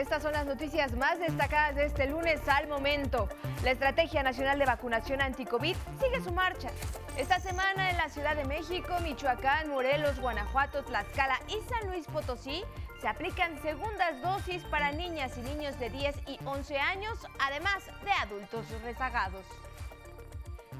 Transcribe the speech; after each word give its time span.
Estas 0.00 0.22
son 0.22 0.32
las 0.32 0.46
noticias 0.46 0.94
más 0.96 1.18
destacadas 1.18 1.76
de 1.76 1.84
este 1.84 2.06
lunes 2.06 2.40
al 2.48 2.68
momento. 2.68 3.28
La 3.62 3.72
Estrategia 3.72 4.22
Nacional 4.22 4.58
de 4.58 4.64
Vacunación 4.64 5.20
Anticovid 5.20 5.76
sigue 6.00 6.22
su 6.22 6.32
marcha. 6.32 6.70
Esta 7.18 7.38
semana 7.38 7.90
en 7.90 7.98
la 7.98 8.08
Ciudad 8.08 8.34
de 8.34 8.46
México, 8.46 8.94
Michoacán, 9.02 9.68
Morelos, 9.68 10.18
Guanajuato, 10.18 10.84
Tlaxcala 10.84 11.38
y 11.48 11.60
San 11.68 11.90
Luis 11.90 12.06
Potosí 12.06 12.64
se 13.02 13.08
aplican 13.08 13.60
segundas 13.60 14.22
dosis 14.22 14.62
para 14.64 14.90
niñas 14.90 15.36
y 15.36 15.42
niños 15.42 15.78
de 15.78 15.90
10 15.90 16.16
y 16.28 16.38
11 16.46 16.78
años, 16.78 17.18
además 17.38 17.84
de 18.02 18.12
adultos 18.12 18.64
rezagados. 18.82 19.44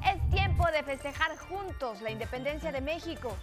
Es 0.07 0.31
tiempo 0.31 0.67
de 0.71 0.83
festejar 0.83 1.37
juntos 1.37 2.01
la 2.01 2.11
independencia 2.11 2.73
de 2.73 2.81
México. 2.81 3.37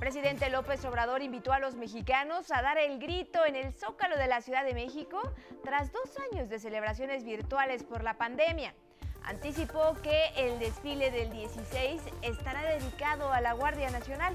Presidente 0.00 0.48
López 0.48 0.82
Obrador 0.86 1.20
invitó 1.20 1.52
a 1.52 1.58
los 1.58 1.74
mexicanos 1.74 2.50
a 2.52 2.62
dar 2.62 2.78
el 2.78 2.98
grito 2.98 3.44
en 3.44 3.54
el 3.54 3.74
Zócalo 3.74 4.16
de 4.16 4.28
la 4.28 4.40
Ciudad 4.40 4.64
de 4.64 4.72
México 4.72 5.20
tras 5.62 5.92
dos 5.92 6.16
años 6.32 6.48
de 6.48 6.58
celebraciones 6.58 7.22
virtuales 7.22 7.84
por 7.84 8.02
la 8.02 8.14
pandemia. 8.14 8.74
Anticipó 9.24 9.94
que 10.02 10.30
el 10.36 10.58
desfile 10.58 11.10
del 11.10 11.30
16 11.30 12.00
estará 12.22 12.62
dedicado 12.62 13.30
a 13.30 13.42
la 13.42 13.52
Guardia 13.52 13.90
Nacional. 13.90 14.34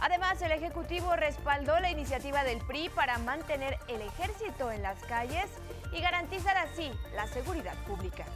Además, 0.00 0.40
el 0.42 0.52
Ejecutivo 0.52 1.16
respaldó 1.16 1.80
la 1.80 1.90
iniciativa 1.90 2.44
del 2.44 2.58
PRI 2.58 2.88
para 2.90 3.18
mantener 3.18 3.76
el 3.88 4.00
ejército 4.00 4.70
en 4.70 4.82
las 4.82 5.02
calles 5.06 5.46
y 5.92 6.00
garantizar 6.02 6.56
así 6.56 6.92
la 7.16 7.26
seguridad 7.26 7.74
pública. 7.84 8.26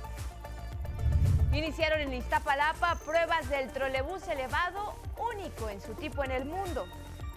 Iniciaron 1.58 2.00
en 2.00 2.14
Iztapalapa 2.14 2.94
pruebas 3.04 3.50
del 3.50 3.68
trolebús 3.72 4.28
elevado 4.28 4.94
único 5.34 5.68
en 5.68 5.80
su 5.80 5.92
tipo 5.94 6.22
en 6.22 6.30
el 6.30 6.44
mundo. 6.44 6.86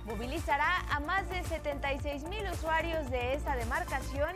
Movilizará 0.05 0.85
a 0.91 0.99
más 0.99 1.27
de 1.31 1.43
76 1.43 2.25
mil 2.25 2.47
usuarios 2.51 3.09
de 3.09 3.33
esta 3.33 3.55
demarcación 3.55 4.29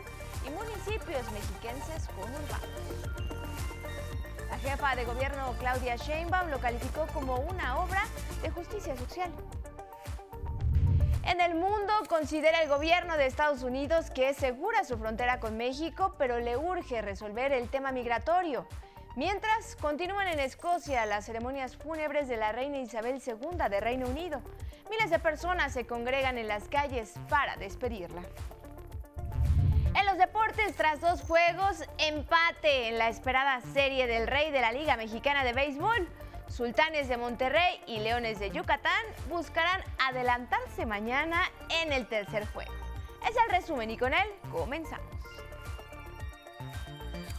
y 0.44 0.50
municipios 0.50 1.30
mexiquenses 1.30 2.08
conurbados. 2.16 2.68
La 4.50 4.58
jefa 4.58 4.96
de 4.96 5.04
gobierno 5.04 5.54
Claudia 5.60 5.94
Sheinbaum 5.94 6.50
lo 6.50 6.58
calificó 6.58 7.06
como 7.14 7.36
una 7.36 7.78
obra 7.78 8.02
de 8.42 8.50
justicia 8.50 8.96
social. 8.96 9.30
En 11.22 11.40
el 11.40 11.54
mundo 11.54 11.92
considera 12.08 12.60
el 12.60 12.68
gobierno 12.68 13.16
de 13.16 13.26
Estados 13.26 13.62
Unidos 13.62 14.10
que 14.10 14.30
es 14.30 14.36
segura 14.36 14.82
su 14.82 14.98
frontera 14.98 15.38
con 15.38 15.56
México, 15.56 16.16
pero 16.18 16.40
le 16.40 16.56
urge 16.56 17.02
resolver 17.02 17.52
el 17.52 17.68
tema 17.68 17.92
migratorio. 17.92 18.66
Mientras, 19.16 19.76
continúan 19.76 20.28
en 20.28 20.40
Escocia 20.40 21.06
las 21.06 21.24
ceremonias 21.24 21.74
fúnebres 21.74 22.28
de 22.28 22.36
la 22.36 22.52
reina 22.52 22.76
Isabel 22.76 23.22
II 23.26 23.56
de 23.70 23.80
Reino 23.80 24.06
Unido. 24.06 24.42
Miles 24.90 25.08
de 25.08 25.18
personas 25.18 25.72
se 25.72 25.86
congregan 25.86 26.36
en 26.36 26.48
las 26.48 26.68
calles 26.68 27.14
para 27.30 27.56
despedirla. 27.56 28.20
En 29.98 30.04
los 30.04 30.18
deportes, 30.18 30.76
tras 30.76 31.00
dos 31.00 31.22
juegos, 31.22 31.82
empate 31.96 32.88
en 32.88 32.98
la 32.98 33.08
esperada 33.08 33.62
serie 33.72 34.06
del 34.06 34.26
Rey 34.26 34.50
de 34.50 34.60
la 34.60 34.70
Liga 34.70 34.98
Mexicana 34.98 35.44
de 35.44 35.54
Béisbol. 35.54 36.06
Sultanes 36.48 37.08
de 37.08 37.16
Monterrey 37.16 37.80
y 37.86 38.00
Leones 38.00 38.38
de 38.38 38.50
Yucatán 38.50 39.02
buscarán 39.30 39.80
adelantarse 39.98 40.84
mañana 40.84 41.40
en 41.82 41.90
el 41.94 42.06
tercer 42.06 42.46
juego. 42.48 42.72
Es 43.26 43.34
el 43.34 43.50
resumen 43.50 43.90
y 43.90 43.96
con 43.96 44.12
él 44.12 44.28
comenzamos. 44.52 45.15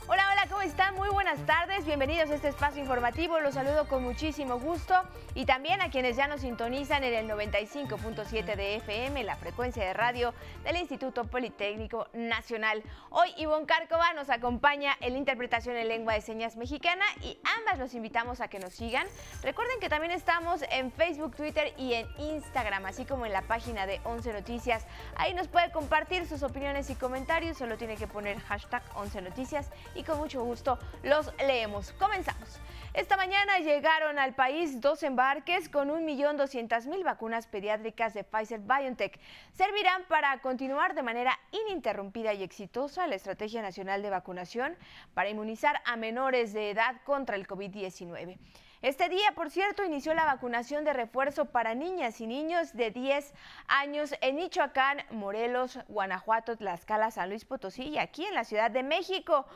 Hola, 0.10 0.24
hola, 0.32 0.48
¿cómo 0.50 0.62
están? 0.62 0.96
Muy 0.96 1.10
buenas 1.10 1.46
tardes, 1.46 1.86
bienvenidos 1.86 2.30
a 2.30 2.36
este 2.36 2.48
espacio 2.48 2.82
informativo, 2.82 3.42
los 3.42 3.56
saludo 3.56 3.90
con 3.90 4.04
muchísimo 4.04 4.58
gusto 4.58 4.94
y 5.36 5.46
también 5.46 5.82
a 5.82 5.90
quienes 5.90 6.16
ya 6.16 6.30
nos 6.30 6.40
sintonizan 6.40 7.04
en 7.04 7.14
el 7.14 7.30
95.7 7.30 8.56
de 8.56 8.78
FM, 8.78 9.26
la 9.26 9.36
frecuencia 9.36 9.84
de 9.84 9.94
radio 9.94 10.34
del 10.64 10.78
Instituto 10.78 11.26
Politécnico 11.26 12.08
Nacional. 12.14 12.84
Hoy 13.10 13.34
Ivonne 13.36 13.66
Cárcova 13.66 14.14
nos 14.14 14.30
acompaña 14.30 14.94
en 15.02 15.12
la 15.12 15.20
interpretación 15.20 15.76
en 15.76 15.90
lengua 15.90 16.14
de 16.14 16.22
señas 16.22 16.56
mexicana 16.56 17.04
y 17.22 17.38
ambas 17.58 17.78
los 17.78 17.94
invitamos 17.94 18.40
a 18.40 18.48
que 18.48 18.60
nos 18.60 18.74
sigan. 18.74 19.06
Recuerden 19.44 19.78
que 19.82 19.90
también 19.90 20.14
estamos 20.14 20.62
en 20.72 20.90
Facebook, 20.94 21.36
Twitter 21.36 21.74
y 21.76 21.96
en 21.96 22.08
Instagram, 22.18 22.86
así 22.86 23.04
como 23.04 23.26
en 23.26 23.34
la 23.34 23.42
página 23.42 23.86
de 23.86 24.00
11 24.06 24.32
Noticias. 24.32 24.86
Ahí 25.18 25.34
nos 25.34 25.50
puede 25.50 25.70
compartir 25.74 26.26
sus 26.28 26.44
opiniones 26.44 26.90
y 26.90 26.96
comentarios, 26.96 27.58
solo 27.58 27.78
tiene 27.78 27.98
que 27.98 28.08
poner 28.08 28.40
hashtag 28.40 28.82
11 28.96 29.22
Noticias 29.22 29.70
y 29.98 30.04
con 30.04 30.18
mucho 30.18 30.44
gusto 30.44 30.78
los 31.04 31.34
leemos. 31.40 31.92
Comenzamos. 31.94 32.60
Esta 32.94 33.16
mañana 33.16 33.60
llegaron 33.60 34.18
al 34.18 34.34
país 34.34 34.82
dos 34.82 35.04
embarques 35.04 35.70
con 35.70 35.90
1.200.000 35.90 37.04
vacunas 37.04 37.46
pediátricas 37.46 38.14
de 38.14 38.24
Pfizer 38.24 38.60
BioNTech. 38.60 39.20
Servirán 39.54 40.06
para 40.08 40.40
continuar 40.40 40.96
de 40.96 41.04
manera 41.04 41.38
ininterrumpida 41.52 42.34
y 42.34 42.42
exitosa 42.42 43.06
la 43.06 43.14
Estrategia 43.16 43.62
Nacional 43.62 44.02
de 44.02 44.10
Vacunación 44.10 44.76
para 45.14 45.30
inmunizar 45.30 45.80
a 45.86 45.96
menores 45.96 46.54
de 46.54 46.72
edad 46.72 46.96
contra 47.04 47.36
el 47.36 47.48
COVID-19. 47.48 48.38
Este 48.82 49.10
día, 49.10 49.32
por 49.36 49.50
cierto, 49.50 49.84
inició 49.84 50.14
la 50.14 50.26
vacunación 50.26 50.84
de 50.84 50.94
refuerzo 50.94 51.46
para 51.46 51.74
niñas 51.74 52.22
y 52.22 52.28
niños 52.28 52.74
de 52.74 52.92
10 52.92 53.34
años 53.68 54.14
en 54.22 54.36
Michoacán, 54.36 55.04
Morelos, 55.10 55.80
Guanajuato, 55.88 56.56
Tlaxcala, 56.58 57.10
San 57.10 57.30
Luis 57.30 57.44
Potosí 57.44 57.84
y 57.84 57.98
aquí 57.98 58.26
en 58.26 58.36
la 58.36 58.44
Ciudad 58.44 58.70
de 58.70 58.84
México. 58.84 59.48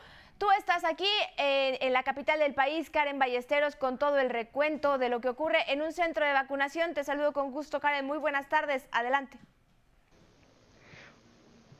Tú 0.42 0.50
estás 0.58 0.82
aquí 0.82 1.06
en, 1.36 1.76
en, 1.80 1.92
la 1.92 2.02
capital 2.02 2.40
del 2.40 2.52
país, 2.52 2.90
Karen 2.90 3.16
Ballesteros, 3.16 3.76
con 3.76 3.96
todo 3.96 4.18
el 4.18 4.28
recuento 4.28 4.98
de 4.98 5.08
lo 5.08 5.20
que 5.20 5.28
ocurre 5.28 5.58
en 5.68 5.82
un 5.82 5.92
centro 5.92 6.26
de 6.26 6.32
vacunación. 6.32 6.94
Te 6.94 7.04
saludo 7.04 7.32
con 7.32 7.52
gusto, 7.52 7.78
Karen. 7.78 8.04
Muy 8.04 8.18
buenas 8.18 8.48
tardes. 8.48 8.88
Adelante. 8.90 9.38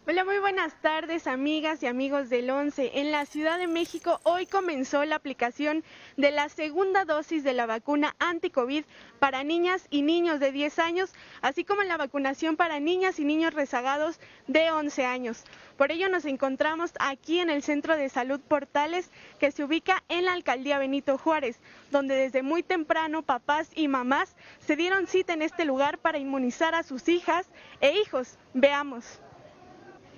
Hola, 0.05 0.25
muy 0.25 0.41
buenas 0.41 0.75
tardes 0.83 1.29
amigas 1.29 1.81
y 1.85 1.87
amigos 1.87 2.29
del 2.29 2.51
11. 2.51 2.99
En 2.99 3.13
la 3.13 3.25
Ciudad 3.25 3.57
de 3.57 3.69
México 3.69 4.19
hoy 4.25 4.47
comenzó 4.47 5.05
la 5.05 5.15
aplicación 5.15 5.85
de 6.17 6.33
la 6.33 6.49
segunda 6.49 7.05
dosis 7.05 7.45
de 7.45 7.53
la 7.53 7.67
vacuna 7.67 8.17
anti-COVID 8.19 8.85
para 9.21 9.45
niñas 9.45 9.87
y 9.91 10.03
niños 10.03 10.41
de 10.41 10.51
10 10.51 10.81
años, 10.81 11.13
así 11.41 11.63
como 11.63 11.85
la 11.85 11.99
vacunación 11.99 12.57
para 12.57 12.81
niñas 12.81 13.21
y 13.21 13.25
niños 13.25 13.55
rezagados 13.55 14.19
de 14.49 14.73
11 14.73 15.07
años. 15.07 15.45
Por 15.77 15.93
ello 15.93 16.09
nos 16.09 16.25
encontramos 16.25 16.91
aquí 16.99 17.39
en 17.39 17.49
el 17.49 17.63
Centro 17.63 17.97
de 17.97 18.09
Salud 18.09 18.41
Portales 18.41 19.09
que 19.39 19.53
se 19.53 19.63
ubica 19.63 20.03
en 20.09 20.25
la 20.25 20.33
Alcaldía 20.33 20.79
Benito 20.79 21.17
Juárez, 21.17 21.61
donde 21.93 22.17
desde 22.17 22.43
muy 22.43 22.65
temprano 22.65 23.23
papás 23.23 23.71
y 23.77 23.87
mamás 23.87 24.35
se 24.59 24.75
dieron 24.75 25.07
cita 25.07 25.33
en 25.33 25.43
este 25.43 25.65
lugar 25.65 25.99
para 25.99 26.19
inmunizar 26.19 26.75
a 26.75 26.83
sus 26.83 27.09
hijas 27.09 27.47
e 27.81 27.97
hijos. 28.01 28.37
Veamos. 28.53 29.21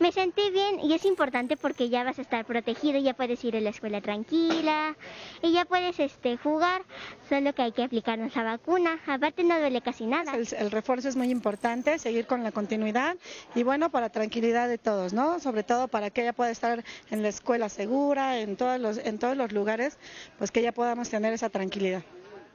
Me 0.01 0.11
sentí 0.11 0.51
bien 0.51 0.81
y 0.81 0.93
es 0.93 1.05
importante 1.05 1.57
porque 1.57 1.89
ya 1.89 2.03
vas 2.03 2.19
a 2.19 2.23
estar 2.23 2.45
protegido, 2.45 2.99
ya 2.99 3.15
puedes 3.15 3.43
ir 3.45 3.57
a 3.57 3.61
la 3.61 3.71
escuela 3.71 4.01
tranquila 4.01 4.97
y 5.41 5.53
ya 5.53 5.65
puedes 5.65 6.01
este, 6.01 6.37
jugar, 6.37 6.83
solo 7.29 7.55
que 7.55 7.63
hay 7.63 7.73
que 7.73 7.85
aplicarnos 7.85 8.35
la 8.35 8.43
vacuna, 8.43 8.99
aparte 9.07 9.45
no 9.45 9.59
duele 9.59 9.81
casi 9.83 10.07
nada. 10.07 10.33
El, 10.35 10.71
refuerzo 10.71 11.09
es 11.09 11.17
muy 11.17 11.31
importante, 11.31 11.99
seguir 11.99 12.27
con 12.27 12.43
la 12.43 12.51
continuidad 12.51 13.17
y 13.55 13.63
bueno, 13.63 13.91
para 13.91 14.11
tranquilidad 14.11 14.69
de 14.69 14.79
todos, 14.79 15.13
¿no? 15.13 15.39
Sobre 15.39 15.63
todo 15.63 15.87
para 15.87 16.11
que 16.11 16.23
ella 16.23 16.33
pueda 16.33 16.51
estar 16.51 16.85
en 17.11 17.23
la 17.23 17.29
escuela 17.29 17.69
segura, 17.69 18.41
en 18.41 18.57
todos 18.57 18.81
los, 18.81 18.99
en 18.99 19.19
todos 19.19 19.37
los 19.37 19.53
lugares, 19.53 19.99
pues 20.39 20.51
que 20.51 20.61
ya 20.61 20.73
podamos 20.73 21.09
tener 21.09 21.33
esa 21.33 21.51
tranquilidad. 21.51 22.03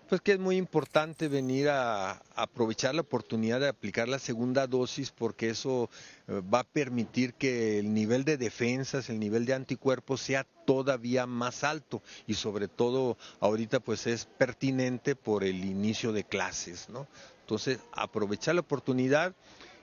Pues 0.09 0.21
que 0.21 0.31
es 0.31 0.39
muy 0.39 0.57
importante 0.57 1.27
venir 1.27 1.69
a, 1.69 2.19
aprovechar 2.35 2.95
la 2.95 3.01
oportunidad 3.01 3.59
de 3.59 3.67
aplicar 3.67 4.07
la 4.07 4.17
segunda 4.17 4.65
dosis 4.65 5.11
porque 5.11 5.51
eso 5.51 5.87
eh, 6.27 6.41
va 6.51 6.61
a 6.61 6.63
permitir 6.63 7.35
que 7.35 7.77
el 7.77 7.93
nivel 7.93 8.25
de 8.25 8.37
defensas, 8.37 9.11
el 9.11 9.19
nivel 9.19 9.45
de 9.45 9.53
anticuerpos 9.53 10.21
sea 10.21 10.47
todavía 10.65 11.27
más 11.27 11.63
alto 11.63 12.01
y 12.25 12.33
sobre 12.33 12.67
todo 12.67 13.17
ahorita 13.39 13.81
pues 13.81 14.07
es 14.07 14.25
pertinente 14.25 15.15
por 15.15 15.43
el 15.43 15.63
inicio 15.63 16.11
de 16.11 16.23
clases, 16.23 16.89
¿no? 16.89 17.07
Entonces 17.41 17.77
aprovechar 17.91 18.55
la 18.55 18.61
oportunidad 18.61 19.35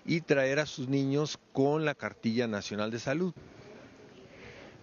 y 0.04 0.22
traer 0.22 0.58
a 0.58 0.66
sus 0.66 0.88
niños 0.88 1.38
con 1.52 1.84
la 1.84 1.94
cartilla 1.94 2.48
nacional 2.48 2.90
de 2.90 2.98
salud. 2.98 3.32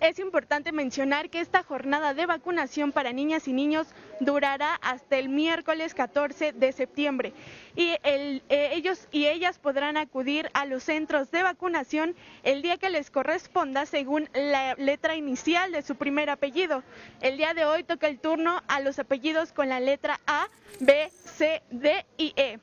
Es 0.03 0.19
importante 0.19 0.73
mencionar 0.73 1.29
que 1.29 1.39
esta 1.39 1.63
jornada 1.63 2.13
de 2.13 2.25
vacunación 2.25 2.91
para 2.91 3.13
niñas 3.13 3.47
y 3.47 3.53
niños 3.53 3.87
durará 4.19 4.75
hasta 4.81 5.17
el 5.17 5.29
miércoles 5.29 5.93
14 5.93 6.51
de 6.51 6.73
septiembre 6.73 7.31
y 7.77 7.95
eh, 8.03 8.41
ellos 8.49 9.07
y 9.13 9.27
ellas 9.27 9.59
podrán 9.59 9.95
acudir 9.95 10.49
a 10.53 10.65
los 10.65 10.83
centros 10.83 11.31
de 11.31 11.43
vacunación 11.43 12.15
el 12.43 12.61
día 12.61 12.75
que 12.75 12.89
les 12.89 13.09
corresponda 13.09 13.85
según 13.85 14.27
la 14.33 14.75
letra 14.75 15.15
inicial 15.15 15.71
de 15.71 15.81
su 15.81 15.95
primer 15.95 16.29
apellido. 16.29 16.83
El 17.21 17.37
día 17.37 17.53
de 17.53 17.63
hoy 17.63 17.85
toca 17.85 18.09
el 18.09 18.19
turno 18.19 18.61
a 18.67 18.81
los 18.81 18.99
apellidos 18.99 19.53
con 19.53 19.69
la 19.69 19.79
letra 19.79 20.19
A, 20.27 20.49
B, 20.81 21.09
C, 21.11 21.63
D 21.71 22.05
y 22.17 22.33
E. 22.35 22.59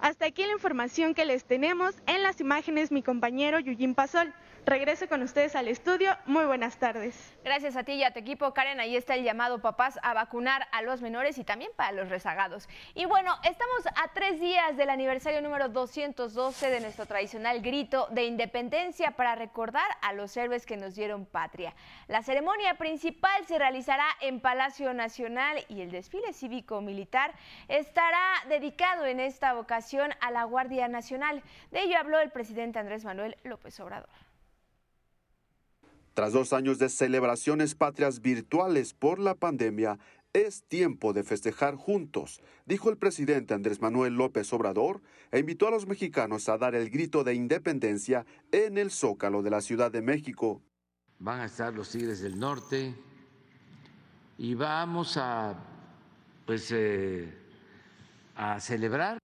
Hasta 0.00 0.24
aquí 0.24 0.46
la 0.46 0.52
información 0.52 1.12
que 1.12 1.26
les 1.26 1.44
tenemos. 1.44 1.94
En 2.06 2.22
las 2.22 2.40
imágenes 2.40 2.90
mi 2.90 3.02
compañero 3.02 3.60
Yuyin 3.60 3.94
Pasol. 3.94 4.32
Regreso 4.66 5.08
con 5.08 5.22
ustedes 5.22 5.56
al 5.56 5.68
estudio. 5.68 6.14
Muy 6.26 6.44
buenas 6.44 6.76
tardes. 6.76 7.32
Gracias 7.42 7.76
a 7.76 7.82
ti 7.82 7.92
y 7.92 8.04
a 8.04 8.12
tu 8.12 8.18
equipo, 8.18 8.52
Karen. 8.52 8.78
Ahí 8.78 8.94
está 8.94 9.14
el 9.14 9.24
llamado 9.24 9.60
papás 9.60 9.98
a 10.02 10.12
vacunar 10.12 10.68
a 10.70 10.82
los 10.82 11.00
menores 11.00 11.38
y 11.38 11.44
también 11.44 11.70
para 11.76 11.92
los 11.92 12.10
rezagados. 12.10 12.68
Y 12.94 13.06
bueno, 13.06 13.34
estamos 13.42 13.86
a 13.86 14.08
tres 14.12 14.38
días 14.38 14.76
del 14.76 14.90
aniversario 14.90 15.40
número 15.40 15.70
212 15.70 16.70
de 16.70 16.80
nuestro 16.80 17.06
tradicional 17.06 17.62
grito 17.62 18.06
de 18.10 18.24
independencia 18.24 19.12
para 19.12 19.34
recordar 19.34 19.88
a 20.02 20.12
los 20.12 20.36
héroes 20.36 20.66
que 20.66 20.76
nos 20.76 20.94
dieron 20.94 21.24
patria. 21.24 21.74
La 22.06 22.22
ceremonia 22.22 22.74
principal 22.74 23.46
se 23.46 23.58
realizará 23.58 24.06
en 24.20 24.40
Palacio 24.40 24.92
Nacional 24.92 25.64
y 25.68 25.80
el 25.80 25.90
desfile 25.90 26.34
cívico-militar 26.34 27.32
estará 27.68 28.34
dedicado 28.48 29.06
en 29.06 29.20
esta 29.20 29.58
ocasión 29.58 30.12
a 30.20 30.30
la 30.30 30.44
Guardia 30.44 30.86
Nacional. 30.86 31.42
De 31.70 31.80
ello 31.80 31.98
habló 31.98 32.20
el 32.20 32.30
presidente 32.30 32.78
Andrés 32.78 33.06
Manuel 33.06 33.38
López 33.42 33.80
Obrador. 33.80 34.29
Tras 36.20 36.34
dos 36.34 36.52
años 36.52 36.78
de 36.78 36.90
celebraciones 36.90 37.74
patrias 37.74 38.20
virtuales 38.20 38.92
por 38.92 39.18
la 39.18 39.36
pandemia, 39.36 39.98
es 40.34 40.64
tiempo 40.64 41.14
de 41.14 41.24
festejar 41.24 41.76
juntos, 41.76 42.42
dijo 42.66 42.90
el 42.90 42.98
presidente 42.98 43.54
Andrés 43.54 43.80
Manuel 43.80 44.16
López 44.16 44.52
Obrador 44.52 45.00
e 45.32 45.38
invitó 45.38 45.66
a 45.66 45.70
los 45.70 45.86
mexicanos 45.86 46.50
a 46.50 46.58
dar 46.58 46.74
el 46.74 46.90
grito 46.90 47.24
de 47.24 47.32
independencia 47.32 48.26
en 48.52 48.76
el 48.76 48.90
Zócalo 48.90 49.40
de 49.40 49.48
la 49.48 49.62
Ciudad 49.62 49.90
de 49.90 50.02
México. 50.02 50.60
Van 51.20 51.40
a 51.40 51.46
estar 51.46 51.72
los 51.72 51.88
Tigres 51.88 52.20
del 52.20 52.38
Norte 52.38 52.94
y 54.36 54.54
vamos 54.54 55.16
a, 55.16 55.54
pues, 56.44 56.70
eh, 56.70 57.32
a 58.36 58.60
celebrar 58.60 59.16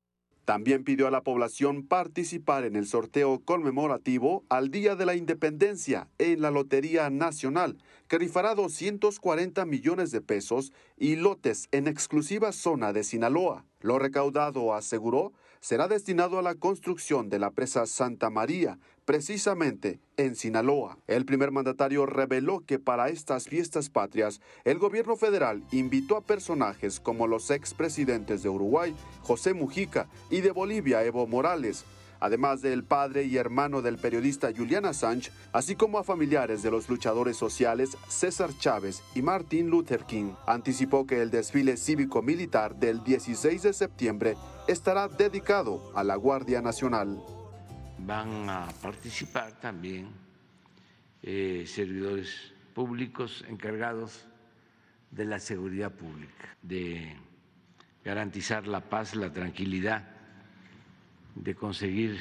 también 0.47 0.85
pidió 0.85 1.09
a 1.09 1.11
la 1.11 1.25
población 1.25 1.83
participar 1.83 2.65
en 2.65 2.77
el 2.77 2.87
sorteo 2.87 3.41
conmemorativo 3.45 4.45
al 4.49 4.71
Día 4.71 4.95
de 4.95 5.05
la 5.05 5.17
Independencia 5.17 6.09
en 6.19 6.41
la 6.41 6.53
Lotería 6.53 7.11
Nacional, 7.11 7.79
que 8.07 8.17
rifará 8.17 8.55
240 8.55 9.67
millones 9.67 10.13
de 10.13 10.21
pesos 10.21 10.73
y 10.97 11.17
lotes 11.17 11.67
en 11.73 11.89
exclusiva 11.89 12.53
zona 12.53 12.93
de 12.93 13.03
Sinaloa. 13.03 13.65
Lo 13.81 13.99
recaudado, 13.99 14.73
aseguró, 14.73 15.33
será 15.59 15.89
destinado 15.89 16.39
a 16.39 16.43
la 16.43 16.55
construcción 16.55 17.29
de 17.29 17.41
la 17.41 17.51
presa 17.51 17.85
Santa 17.87 18.31
María, 18.31 18.79
precisamente 19.07 20.01
en 20.17 20.35
Sinaloa. 20.35 20.99
El 21.07 21.25
primer 21.25 21.53
mandatario 21.53 22.05
reveló 22.05 22.65
que 22.67 22.79
para 22.79 23.09
estas 23.09 23.47
fiestas 23.49 23.89
patrias, 23.89 24.41
el 24.65 24.79
gobierno 24.79 25.17
federal 25.17 25.63
invitó 25.71 26.17
a 26.17 26.21
personajes 26.21 27.01
como 27.01 27.27
los 27.27 27.51
expresidentes 27.51 28.43
de 28.43 28.49
Uruguay, 28.51 28.95
José 29.23 29.55
Mujica, 29.55 30.09
y 30.29 30.41
de 30.41 30.51
Bolivia, 30.51 31.05
Evo 31.05 31.27
Morales, 31.29 31.85
además 32.19 32.63
del 32.63 32.83
padre 32.83 33.25
y 33.25 33.37
hermano 33.37 33.81
del 33.81 33.97
periodista 33.97 34.51
Julian 34.55 34.87
Assange, 34.87 35.31
así 35.53 35.77
como 35.77 35.99
a 35.99 36.05
familiares 36.05 36.63
de 36.63 36.73
los 36.73 36.89
luchadores 36.89 37.37
sociales 37.37 37.97
César 38.09 38.51
Chávez 38.59 39.03
y 39.15 39.23
Martin 39.23 39.71
Luther 39.71 40.05
King. 40.05 40.33
Anticipó 40.47 41.07
que 41.07 41.23
el 41.23 41.31
desfile 41.31 41.77
cívico-militar 41.77 42.75
del 42.75 43.05
16 43.05 43.63
de 43.63 43.73
septiembre 43.73 44.37
estará 44.67 45.07
dedicado 45.07 45.93
a 45.95 46.03
la 46.03 46.17
Guardia 46.17 46.61
Nacional 46.61 47.23
van 48.07 48.49
a 48.49 48.69
participar 48.81 49.59
también 49.61 50.09
eh, 51.23 51.65
servidores 51.67 52.53
públicos 52.73 53.45
encargados 53.49 54.27
de 55.11 55.25
la 55.25 55.41
seguridad 55.41 55.91
pública, 55.91 56.57
de 56.63 57.17
garantizar 58.05 58.69
la 58.69 58.81
paz, 58.81 59.17
la 59.17 59.33
tranquilidad, 59.33 60.05
de 61.35 61.55
conseguir 61.57 62.17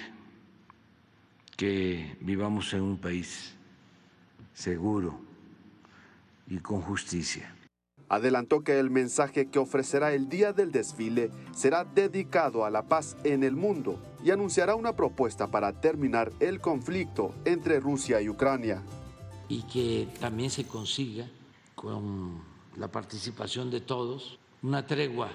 que 1.55 2.17
vivamos 2.19 2.73
en 2.73 2.81
un 2.81 2.97
país 2.97 3.55
seguro 4.53 5.21
y 6.47 6.57
con 6.57 6.81
justicia. 6.81 7.53
Adelantó 8.07 8.63
que 8.63 8.79
el 8.79 8.91
mensaje 8.91 9.49
que 9.49 9.59
ofrecerá 9.59 10.13
el 10.13 10.29
día 10.29 10.53
del 10.53 10.71
desfile 10.71 11.31
será 11.53 11.83
dedicado 11.85 12.63
a 12.63 12.69
la 12.69 12.83
paz 12.83 13.17
en 13.23 13.43
el 13.43 13.55
mundo 13.55 13.99
y 14.23 14.31
anunciará 14.31 14.75
una 14.75 14.95
propuesta 14.95 15.49
para 15.49 15.81
terminar 15.81 16.31
el 16.39 16.61
conflicto 16.61 17.33
entre 17.45 17.79
Rusia 17.79 18.21
y 18.21 18.29
Ucrania. 18.29 18.83
Y 19.49 19.63
que 19.63 20.07
también 20.19 20.49
se 20.49 20.65
consiga 20.65 21.27
con 21.73 22.41
la 22.77 22.87
participación 22.87 23.71
de 23.71 23.81
todos 23.81 24.37
una 24.61 24.85
tregua 24.85 25.29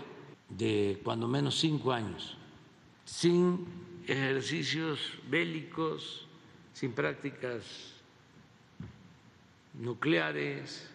de 0.48 1.00
cuando 1.04 1.28
menos 1.28 1.58
cinco 1.58 1.92
años, 1.92 2.36
sin 3.04 3.66
ejercicios 4.06 4.98
bélicos, 5.28 6.26
sin 6.72 6.92
prácticas 6.92 7.64
nucleares, 9.74 10.90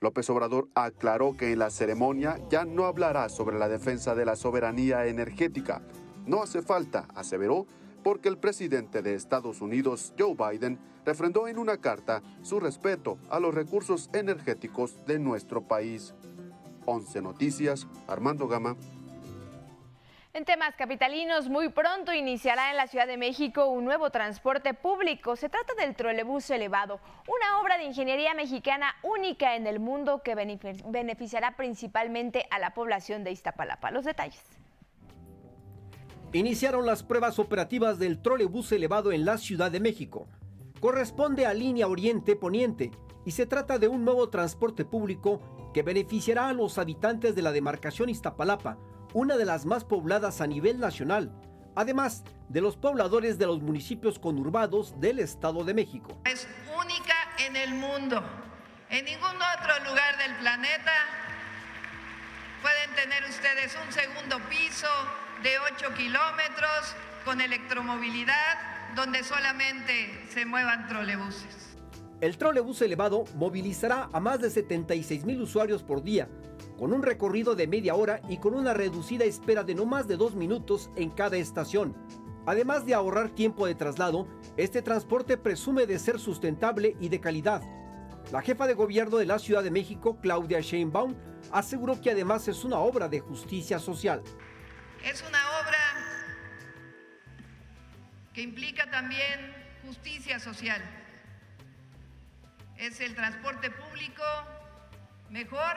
López 0.00 0.30
Obrador 0.30 0.68
aclaró 0.74 1.36
que 1.36 1.52
en 1.52 1.58
la 1.58 1.70
ceremonia 1.70 2.38
ya 2.50 2.64
no 2.64 2.84
hablará 2.86 3.28
sobre 3.28 3.58
la 3.58 3.68
defensa 3.68 4.14
de 4.14 4.24
la 4.24 4.36
soberanía 4.36 5.06
energética. 5.06 5.82
No 6.26 6.42
hace 6.42 6.62
falta, 6.62 7.08
aseveró, 7.14 7.66
porque 8.04 8.28
el 8.28 8.38
presidente 8.38 9.02
de 9.02 9.14
Estados 9.14 9.60
Unidos, 9.60 10.14
Joe 10.18 10.34
Biden, 10.34 10.78
refrendó 11.04 11.48
en 11.48 11.58
una 11.58 11.78
carta 11.78 12.22
su 12.42 12.60
respeto 12.60 13.18
a 13.28 13.40
los 13.40 13.54
recursos 13.54 14.08
energéticos 14.12 15.04
de 15.06 15.18
nuestro 15.18 15.62
país. 15.62 16.14
11 16.86 17.20
Noticias, 17.22 17.86
Armando 18.06 18.46
Gama, 18.46 18.76
en 20.38 20.44
temas 20.44 20.76
capitalinos, 20.76 21.48
muy 21.48 21.68
pronto 21.68 22.12
iniciará 22.12 22.70
en 22.70 22.76
la 22.76 22.86
Ciudad 22.86 23.08
de 23.08 23.16
México 23.16 23.66
un 23.66 23.84
nuevo 23.84 24.10
transporte 24.10 24.72
público. 24.72 25.34
Se 25.34 25.48
trata 25.48 25.74
del 25.74 25.96
trolebús 25.96 26.48
elevado, 26.50 27.00
una 27.26 27.60
obra 27.60 27.76
de 27.76 27.82
ingeniería 27.82 28.34
mexicana 28.34 28.94
única 29.02 29.56
en 29.56 29.66
el 29.66 29.80
mundo 29.80 30.22
que 30.22 30.36
beneficiará 30.36 31.56
principalmente 31.56 32.46
a 32.52 32.60
la 32.60 32.72
población 32.72 33.24
de 33.24 33.32
Iztapalapa. 33.32 33.90
Los 33.90 34.04
detalles. 34.04 34.40
Iniciaron 36.32 36.86
las 36.86 37.02
pruebas 37.02 37.40
operativas 37.40 37.98
del 37.98 38.22
trolebús 38.22 38.70
elevado 38.70 39.10
en 39.10 39.24
la 39.24 39.38
Ciudad 39.38 39.72
de 39.72 39.80
México. 39.80 40.28
Corresponde 40.78 41.46
a 41.46 41.52
Línea 41.52 41.88
Oriente 41.88 42.36
Poniente 42.36 42.92
y 43.26 43.32
se 43.32 43.46
trata 43.46 43.80
de 43.80 43.88
un 43.88 44.04
nuevo 44.04 44.28
transporte 44.30 44.84
público 44.84 45.40
que 45.74 45.82
beneficiará 45.82 46.48
a 46.48 46.52
los 46.52 46.78
habitantes 46.78 47.34
de 47.34 47.42
la 47.42 47.50
demarcación 47.50 48.08
Iztapalapa 48.08 48.78
una 49.14 49.36
de 49.36 49.44
las 49.44 49.64
más 49.64 49.84
pobladas 49.84 50.40
a 50.40 50.46
nivel 50.46 50.78
nacional, 50.78 51.30
además 51.74 52.24
de 52.48 52.60
los 52.60 52.76
pobladores 52.76 53.38
de 53.38 53.46
los 53.46 53.60
municipios 53.60 54.18
conurbados 54.18 54.98
del 55.00 55.18
Estado 55.18 55.64
de 55.64 55.74
México. 55.74 56.20
Es 56.24 56.46
única 56.80 57.14
en 57.38 57.56
el 57.56 57.74
mundo. 57.74 58.22
En 58.90 59.04
ningún 59.04 59.26
otro 59.26 59.84
lugar 59.88 60.18
del 60.18 60.34
planeta 60.36 60.92
pueden 62.62 62.94
tener 62.96 63.24
ustedes 63.28 63.76
un 63.86 63.92
segundo 63.92 64.38
piso 64.48 64.88
de 65.42 65.58
8 65.74 65.94
kilómetros 65.94 66.96
con 67.24 67.40
electromovilidad 67.40 68.94
donde 68.96 69.22
solamente 69.22 70.24
se 70.30 70.46
muevan 70.46 70.88
trolebuses. 70.88 71.76
El 72.20 72.36
trolebús 72.36 72.82
elevado 72.82 73.24
movilizará 73.36 74.08
a 74.12 74.18
más 74.18 74.40
de 74.40 74.50
76 74.50 75.24
mil 75.24 75.40
usuarios 75.40 75.84
por 75.84 76.02
día, 76.02 76.28
con 76.78 76.92
un 76.92 77.02
recorrido 77.02 77.56
de 77.56 77.66
media 77.66 77.96
hora 77.96 78.20
y 78.28 78.38
con 78.38 78.54
una 78.54 78.72
reducida 78.72 79.24
espera 79.24 79.64
de 79.64 79.74
no 79.74 79.84
más 79.84 80.06
de 80.06 80.16
dos 80.16 80.34
minutos 80.34 80.90
en 80.94 81.10
cada 81.10 81.36
estación. 81.36 81.96
Además 82.46 82.86
de 82.86 82.94
ahorrar 82.94 83.30
tiempo 83.30 83.66
de 83.66 83.74
traslado, 83.74 84.28
este 84.56 84.80
transporte 84.80 85.36
presume 85.36 85.86
de 85.86 85.98
ser 85.98 86.20
sustentable 86.20 86.96
y 87.00 87.08
de 87.08 87.20
calidad. 87.20 87.62
La 88.32 88.42
jefa 88.42 88.66
de 88.66 88.74
gobierno 88.74 89.16
de 89.16 89.26
la 89.26 89.38
Ciudad 89.38 89.62
de 89.62 89.70
México, 89.70 90.18
Claudia 90.20 90.60
Sheinbaum, 90.60 91.16
aseguró 91.50 92.00
que 92.00 92.12
además 92.12 92.46
es 92.46 92.64
una 92.64 92.78
obra 92.78 93.08
de 93.08 93.20
justicia 93.20 93.78
social. 93.78 94.22
Es 95.04 95.22
una 95.28 95.38
obra 95.60 95.78
que 98.32 98.42
implica 98.42 98.88
también 98.90 99.52
justicia 99.84 100.38
social. 100.38 100.80
Es 102.76 103.00
el 103.00 103.14
transporte 103.14 103.70
público 103.70 104.22
mejor 105.30 105.76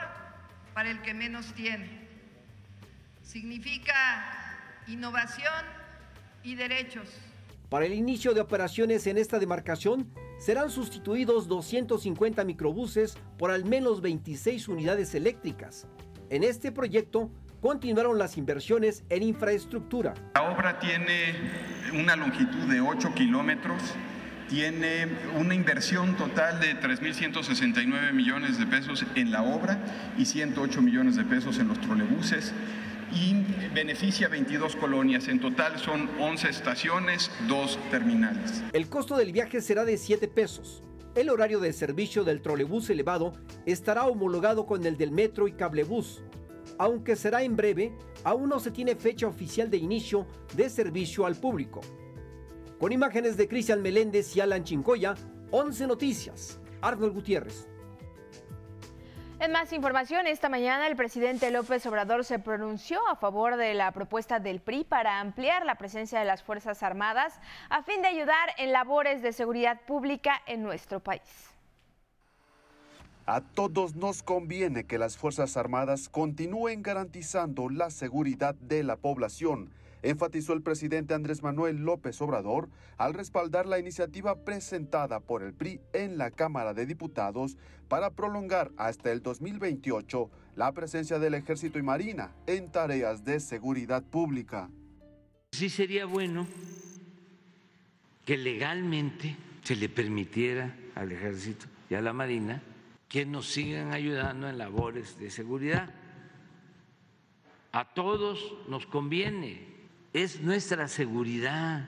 para 0.73 0.89
el 0.91 1.01
que 1.01 1.13
menos 1.13 1.53
tiene. 1.53 2.07
Significa 3.21 3.93
innovación 4.87 5.65
y 6.43 6.55
derechos. 6.55 7.07
Para 7.69 7.85
el 7.85 7.93
inicio 7.93 8.33
de 8.33 8.41
operaciones 8.41 9.07
en 9.07 9.17
esta 9.17 9.39
demarcación, 9.39 10.11
serán 10.39 10.69
sustituidos 10.69 11.47
250 11.47 12.43
microbuses 12.43 13.17
por 13.37 13.51
al 13.51 13.63
menos 13.63 14.01
26 14.01 14.67
unidades 14.67 15.15
eléctricas. 15.15 15.87
En 16.29 16.43
este 16.43 16.71
proyecto 16.71 17.31
continuaron 17.61 18.17
las 18.17 18.37
inversiones 18.37 19.03
en 19.09 19.23
infraestructura. 19.23 20.15
La 20.33 20.51
obra 20.51 20.79
tiene 20.79 21.33
una 21.93 22.15
longitud 22.15 22.69
de 22.69 22.81
8 22.81 23.13
kilómetros 23.13 23.81
tiene 24.51 25.07
una 25.39 25.55
inversión 25.55 26.17
total 26.17 26.59
de 26.59 26.75
3.169 26.75 28.11
millones 28.11 28.59
de 28.59 28.65
pesos 28.65 29.05
en 29.15 29.31
la 29.31 29.43
obra 29.43 29.81
y 30.17 30.25
108 30.25 30.81
millones 30.81 31.15
de 31.15 31.23
pesos 31.23 31.57
en 31.57 31.69
los 31.69 31.79
trolebuses. 31.79 32.53
y 33.13 33.33
beneficia 33.73 34.29
22 34.29 34.75
colonias. 34.75 35.27
En 35.29 35.39
total 35.39 35.79
son 35.79 36.09
11 36.19 36.49
estaciones, 36.49 37.31
dos 37.47 37.77
terminales. 37.91 38.63
El 38.73 38.87
costo 38.89 39.17
del 39.17 39.31
viaje 39.33 39.61
será 39.61 39.85
de 39.85 39.97
7 39.97 40.27
pesos. 40.29 40.83
El 41.15 41.29
horario 41.29 41.59
de 41.59 41.73
servicio 41.73 42.23
del 42.25 42.41
trolebús 42.41 42.89
elevado 42.89 43.33
estará 43.65 44.05
homologado 44.05 44.65
con 44.65 44.85
el 44.85 44.97
del 44.97 45.11
metro 45.11 45.47
y 45.47 45.53
cablebús. 45.53 46.23
Aunque 46.77 47.15
será 47.17 47.43
en 47.43 47.55
breve, 47.55 47.93
aún 48.23 48.49
no 48.49 48.59
se 48.59 48.71
tiene 48.71 48.95
fecha 48.95 49.27
oficial 49.27 49.69
de 49.69 49.77
inicio 49.77 50.25
de 50.55 50.69
servicio 50.69 51.25
al 51.25 51.35
público. 51.35 51.81
Con 52.81 52.91
imágenes 52.91 53.37
de 53.37 53.47
Cristian 53.47 53.83
Meléndez 53.83 54.35
y 54.35 54.41
Alan 54.41 54.63
Chincoya, 54.63 55.13
11 55.51 55.85
Noticias. 55.85 56.59
Arnold 56.81 57.13
Gutiérrez. 57.13 57.67
En 59.39 59.51
más 59.51 59.71
información, 59.71 60.25
esta 60.25 60.49
mañana 60.49 60.87
el 60.87 60.95
presidente 60.95 61.51
López 61.51 61.85
Obrador 61.85 62.25
se 62.25 62.39
pronunció 62.39 62.99
a 63.07 63.15
favor 63.15 63.55
de 63.55 63.75
la 63.75 63.91
propuesta 63.91 64.39
del 64.39 64.61
PRI 64.61 64.83
para 64.83 65.19
ampliar 65.19 65.63
la 65.63 65.75
presencia 65.75 66.17
de 66.17 66.25
las 66.25 66.41
Fuerzas 66.41 66.81
Armadas 66.81 67.39
a 67.69 67.83
fin 67.83 68.01
de 68.01 68.07
ayudar 68.07 68.49
en 68.57 68.71
labores 68.71 69.21
de 69.21 69.31
seguridad 69.31 69.81
pública 69.85 70.41
en 70.47 70.63
nuestro 70.63 70.99
país. 71.01 71.51
A 73.27 73.41
todos 73.41 73.95
nos 73.95 74.23
conviene 74.23 74.85
que 74.85 74.97
las 74.97 75.17
Fuerzas 75.17 75.55
Armadas 75.55 76.09
continúen 76.09 76.81
garantizando 76.81 77.69
la 77.69 77.91
seguridad 77.91 78.55
de 78.55 78.81
la 78.81 78.95
población 78.95 79.71
enfatizó 80.03 80.53
el 80.53 80.61
presidente 80.61 81.13
Andrés 81.13 81.43
Manuel 81.43 81.77
López 81.77 82.21
Obrador 82.21 82.69
al 82.97 83.13
respaldar 83.13 83.65
la 83.65 83.79
iniciativa 83.79 84.43
presentada 84.43 85.19
por 85.19 85.43
el 85.43 85.53
PRI 85.53 85.81
en 85.93 86.17
la 86.17 86.31
Cámara 86.31 86.73
de 86.73 86.85
Diputados 86.85 87.57
para 87.87 88.11
prolongar 88.11 88.71
hasta 88.77 89.11
el 89.11 89.21
2028 89.21 90.29
la 90.55 90.71
presencia 90.71 91.19
del 91.19 91.33
Ejército 91.33 91.79
y 91.79 91.83
Marina 91.83 92.31
en 92.47 92.71
tareas 92.71 93.23
de 93.23 93.39
seguridad 93.39 94.03
pública. 94.03 94.69
Sí 95.51 95.69
sería 95.69 96.05
bueno 96.05 96.47
que 98.25 98.37
legalmente 98.37 99.35
se 99.63 99.75
le 99.75 99.89
permitiera 99.89 100.75
al 100.95 101.11
Ejército 101.11 101.65
y 101.89 101.95
a 101.95 102.01
la 102.01 102.13
Marina 102.13 102.61
que 103.07 103.25
nos 103.25 103.47
sigan 103.47 103.91
ayudando 103.91 104.47
en 104.47 104.57
labores 104.57 105.19
de 105.19 105.29
seguridad. 105.29 105.93
A 107.73 107.93
todos 107.93 108.53
nos 108.69 108.85
conviene 108.85 109.67
es 110.13 110.41
nuestra 110.41 110.87
seguridad. 110.87 111.87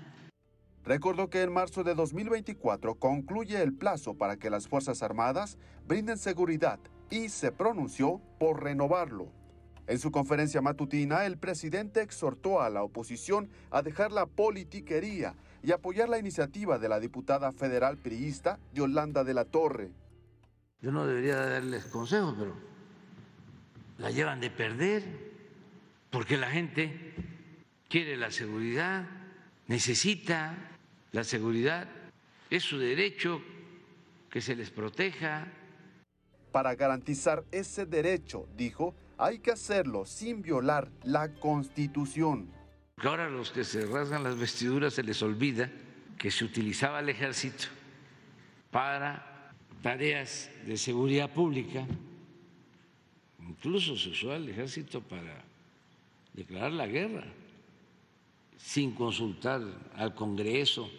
Recordó 0.85 1.29
que 1.29 1.41
en 1.41 1.53
marzo 1.53 1.83
de 1.83 1.95
2024 1.95 2.95
concluye 2.95 3.61
el 3.61 3.73
plazo 3.73 4.15
para 4.15 4.37
que 4.37 4.49
las 4.49 4.67
Fuerzas 4.67 5.01
Armadas 5.01 5.57
brinden 5.87 6.17
seguridad 6.17 6.79
y 7.09 7.29
se 7.29 7.51
pronunció 7.51 8.21
por 8.39 8.63
renovarlo. 8.63 9.27
En 9.87 9.99
su 9.99 10.11
conferencia 10.11 10.61
matutina, 10.61 11.25
el 11.25 11.37
presidente 11.37 12.01
exhortó 12.01 12.61
a 12.61 12.69
la 12.69 12.83
oposición 12.83 13.49
a 13.69 13.81
dejar 13.81 14.11
la 14.11 14.25
politiquería 14.25 15.35
y 15.61 15.71
apoyar 15.71 16.07
la 16.07 16.19
iniciativa 16.19 16.79
de 16.79 16.89
la 16.89 16.99
diputada 16.99 17.51
federal 17.51 17.97
priista 17.97 18.59
Yolanda 18.73 19.23
de 19.23 19.33
la 19.33 19.45
Torre. 19.45 19.91
Yo 20.81 20.91
no 20.91 21.05
debería 21.05 21.35
darles 21.35 21.85
consejos, 21.85 22.35
pero 22.37 22.53
la 23.97 24.11
llevan 24.11 24.39
de 24.39 24.49
perder, 24.49 25.03
porque 26.09 26.37
la 26.37 26.49
gente 26.49 27.32
quiere 27.93 28.17
la 28.17 28.31
seguridad, 28.31 29.05
necesita 29.67 30.57
la 31.11 31.23
seguridad, 31.23 31.87
es 32.49 32.63
su 32.63 32.79
derecho 32.79 33.39
que 34.31 34.41
se 34.41 34.55
les 34.55 34.71
proteja. 34.71 35.45
Para 36.51 36.73
garantizar 36.73 37.43
ese 37.51 37.85
derecho, 37.85 38.47
dijo, 38.57 38.95
hay 39.19 39.37
que 39.37 39.51
hacerlo 39.51 40.07
sin 40.07 40.41
violar 40.41 40.89
la 41.03 41.35
Constitución. 41.35 42.49
Ahora 42.97 43.27
a 43.27 43.29
los 43.29 43.51
que 43.51 43.63
se 43.63 43.85
rasgan 43.85 44.23
las 44.23 44.39
vestiduras 44.39 44.95
se 44.95 45.03
les 45.03 45.21
olvida 45.21 45.69
que 46.17 46.31
se 46.31 46.45
utilizaba 46.45 46.99
el 46.99 47.09
ejército 47.09 47.65
para 48.71 49.51
tareas 49.83 50.49
de 50.65 50.77
seguridad 50.77 51.31
pública, 51.31 51.85
incluso 53.39 53.95
se 53.95 54.09
usó 54.09 54.33
el 54.33 54.49
ejército 54.49 54.99
para 54.99 55.43
declarar 56.33 56.71
la 56.71 56.87
guerra 56.87 57.25
sin 58.63 58.95
consultar 58.95 59.61
al 59.95 60.15
Congreso. 60.15 60.89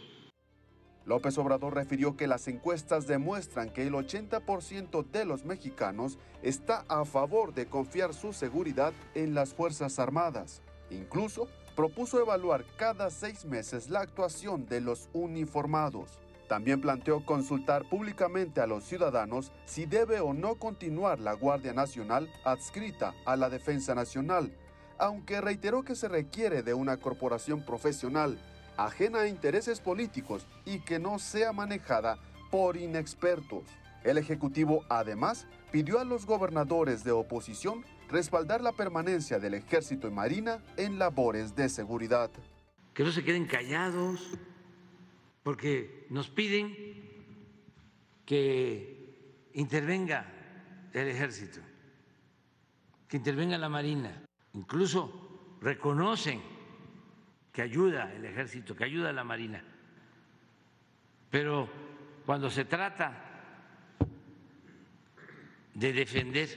López 1.06 1.36
Obrador 1.38 1.74
refirió 1.74 2.16
que 2.16 2.26
las 2.26 2.46
encuestas 2.46 3.06
demuestran 3.06 3.70
que 3.70 3.86
el 3.86 3.94
80% 3.94 5.04
de 5.10 5.24
los 5.24 5.44
mexicanos 5.44 6.18
está 6.42 6.84
a 6.88 7.04
favor 7.04 7.54
de 7.54 7.66
confiar 7.66 8.14
su 8.14 8.32
seguridad 8.32 8.92
en 9.14 9.34
las 9.34 9.54
Fuerzas 9.54 9.98
Armadas. 9.98 10.62
Incluso 10.90 11.48
propuso 11.74 12.20
evaluar 12.20 12.64
cada 12.76 13.10
seis 13.10 13.44
meses 13.44 13.90
la 13.90 14.00
actuación 14.00 14.66
de 14.66 14.80
los 14.80 15.08
uniformados. 15.12 16.18
También 16.48 16.82
planteó 16.82 17.24
consultar 17.24 17.88
públicamente 17.88 18.60
a 18.60 18.66
los 18.66 18.84
ciudadanos 18.84 19.52
si 19.64 19.86
debe 19.86 20.20
o 20.20 20.34
no 20.34 20.56
continuar 20.56 21.18
la 21.18 21.32
Guardia 21.32 21.72
Nacional 21.72 22.30
adscrita 22.44 23.14
a 23.24 23.36
la 23.36 23.48
Defensa 23.48 23.94
Nacional 23.94 24.52
aunque 24.98 25.40
reiteró 25.40 25.82
que 25.82 25.94
se 25.94 26.08
requiere 26.08 26.62
de 26.62 26.74
una 26.74 26.96
corporación 26.96 27.64
profesional 27.64 28.38
ajena 28.76 29.20
a 29.20 29.28
intereses 29.28 29.80
políticos 29.80 30.46
y 30.64 30.80
que 30.80 30.98
no 30.98 31.18
sea 31.18 31.52
manejada 31.52 32.18
por 32.50 32.76
inexpertos. 32.76 33.64
El 34.02 34.18
Ejecutivo 34.18 34.84
además 34.88 35.46
pidió 35.72 35.98
a 35.98 36.04
los 36.04 36.26
gobernadores 36.26 37.04
de 37.04 37.12
oposición 37.12 37.84
respaldar 38.08 38.60
la 38.60 38.72
permanencia 38.72 39.38
del 39.38 39.54
Ejército 39.54 40.08
y 40.08 40.10
Marina 40.10 40.62
en 40.76 40.98
labores 40.98 41.56
de 41.56 41.68
seguridad. 41.68 42.30
Que 42.92 43.02
no 43.02 43.10
se 43.10 43.24
queden 43.24 43.46
callados, 43.46 44.20
porque 45.42 46.06
nos 46.10 46.28
piden 46.28 46.74
que 48.24 49.50
intervenga 49.54 50.30
el 50.92 51.08
Ejército, 51.08 51.60
que 53.08 53.16
intervenga 53.16 53.58
la 53.58 53.68
Marina 53.68 54.23
incluso 54.54 55.58
reconocen 55.60 56.40
que 57.52 57.62
ayuda 57.62 58.12
el 58.12 58.24
ejército, 58.24 58.74
que 58.74 58.84
ayuda 58.84 59.12
la 59.12 59.24
marina. 59.24 59.62
Pero 61.30 61.68
cuando 62.26 62.50
se 62.50 62.64
trata 62.64 63.12
de 65.74 65.92
defender 65.92 66.48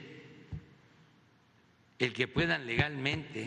el 2.00 2.14
que 2.14 2.28
puedan 2.28 2.66
legalmente 2.66 3.46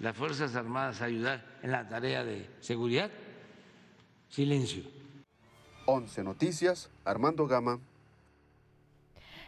las 0.00 0.16
Fuerzas 0.16 0.54
Armadas 0.56 1.02
ayudar 1.02 1.58
en 1.62 1.72
la 1.72 1.88
tarea 1.88 2.24
de 2.24 2.48
seguridad, 2.60 3.10
silencio. 4.28 4.84
11 5.86 6.24
Noticias, 6.24 6.90
Armando 7.04 7.46
Gama. 7.46 7.80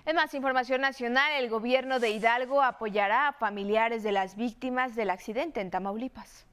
En 0.04 0.16
más 0.16 0.34
información 0.34 0.80
nacional, 0.80 1.30
el 1.38 1.48
gobierno 1.48 2.00
de 2.00 2.10
Hidalgo 2.10 2.60
apoyará 2.60 3.28
a 3.28 3.32
familiares 3.32 4.02
de 4.02 4.10
las 4.10 4.34
víctimas 4.34 4.96
del 4.96 5.10
accidente 5.10 5.60
en 5.60 5.70
Tamaulipas. 5.70 6.44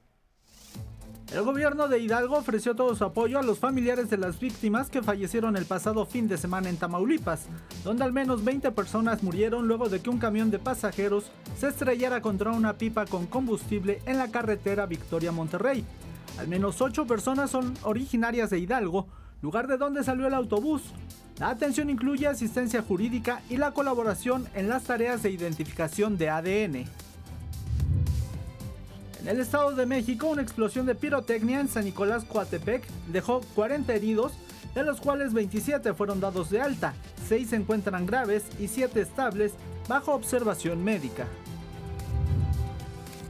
El 1.32 1.42
gobierno 1.42 1.88
de 1.88 1.98
Hidalgo 1.98 2.36
ofreció 2.36 2.76
todo 2.76 2.94
su 2.94 3.04
apoyo 3.04 3.40
a 3.40 3.42
los 3.42 3.58
familiares 3.58 4.08
de 4.08 4.18
las 4.18 4.38
víctimas 4.38 4.88
que 4.88 5.02
fallecieron 5.02 5.56
el 5.56 5.66
pasado 5.66 6.06
fin 6.06 6.28
de 6.28 6.38
semana 6.38 6.68
en 6.68 6.76
Tamaulipas, 6.76 7.48
donde 7.82 8.04
al 8.04 8.12
menos 8.12 8.44
20 8.44 8.70
personas 8.70 9.24
murieron 9.24 9.66
luego 9.66 9.88
de 9.88 10.00
que 10.00 10.10
un 10.10 10.18
camión 10.18 10.52
de 10.52 10.60
pasajeros 10.60 11.32
se 11.56 11.68
estrellara 11.68 12.20
contra 12.20 12.52
una 12.52 12.78
pipa 12.78 13.04
con 13.04 13.26
combustible 13.26 14.00
en 14.06 14.18
la 14.18 14.30
carretera 14.30 14.86
Victoria-Monterrey. 14.86 15.84
Al 16.38 16.46
menos 16.46 16.80
8 16.80 17.04
personas 17.04 17.50
son 17.50 17.74
originarias 17.82 18.50
de 18.50 18.60
Hidalgo, 18.60 19.08
lugar 19.42 19.66
de 19.66 19.76
donde 19.76 20.04
salió 20.04 20.26
el 20.26 20.34
autobús. 20.34 20.82
La 21.38 21.50
atención 21.50 21.88
incluye 21.88 22.26
asistencia 22.26 22.82
jurídica 22.82 23.40
y 23.48 23.56
la 23.56 23.72
colaboración 23.72 24.46
en 24.54 24.68
las 24.68 24.84
tareas 24.84 25.22
de 25.22 25.30
identificación 25.30 26.18
de 26.18 26.28
ADN. 26.28 26.76
En 29.20 29.28
el 29.28 29.40
Estado 29.40 29.72
de 29.72 29.86
México, 29.86 30.28
una 30.28 30.42
explosión 30.42 30.86
de 30.86 30.94
pirotecnia 30.94 31.60
en 31.60 31.68
San 31.68 31.84
Nicolás 31.84 32.24
Coatepec 32.24 32.86
dejó 33.12 33.40
40 33.54 33.94
heridos, 33.94 34.32
de 34.74 34.82
los 34.82 35.00
cuales 35.00 35.32
27 35.32 35.94
fueron 35.94 36.20
dados 36.20 36.48
de 36.50 36.60
alta, 36.60 36.94
6 37.28 37.50
se 37.50 37.56
encuentran 37.56 38.06
graves 38.06 38.44
y 38.58 38.68
7 38.68 39.00
estables 39.00 39.52
bajo 39.88 40.14
observación 40.14 40.82
médica. 40.84 41.26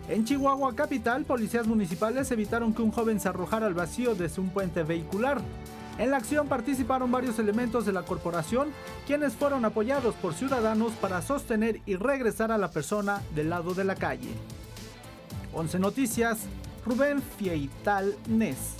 En 0.08 0.24
Chihuahua 0.24 0.74
capital, 0.74 1.24
policías 1.24 1.68
municipales 1.68 2.30
evitaron 2.32 2.74
que 2.74 2.82
un 2.82 2.90
joven 2.90 3.20
se 3.20 3.28
arrojara 3.28 3.66
al 3.66 3.74
vacío 3.74 4.16
desde 4.16 4.40
un 4.40 4.50
puente 4.50 4.82
vehicular. 4.82 5.40
En 6.00 6.10
la 6.10 6.16
acción 6.16 6.48
participaron 6.48 7.12
varios 7.12 7.38
elementos 7.38 7.84
de 7.84 7.92
la 7.92 8.04
corporación, 8.04 8.72
quienes 9.06 9.34
fueron 9.34 9.66
apoyados 9.66 10.14
por 10.14 10.32
ciudadanos 10.32 10.92
para 10.92 11.20
sostener 11.20 11.82
y 11.84 11.96
regresar 11.96 12.50
a 12.50 12.56
la 12.56 12.70
persona 12.70 13.20
del 13.34 13.50
lado 13.50 13.74
de 13.74 13.84
la 13.84 13.94
calle. 13.94 14.30
11 15.52 15.78
Noticias, 15.78 16.46
Rubén 16.86 17.20
Fieital 17.20 18.16
Nes. 18.28 18.76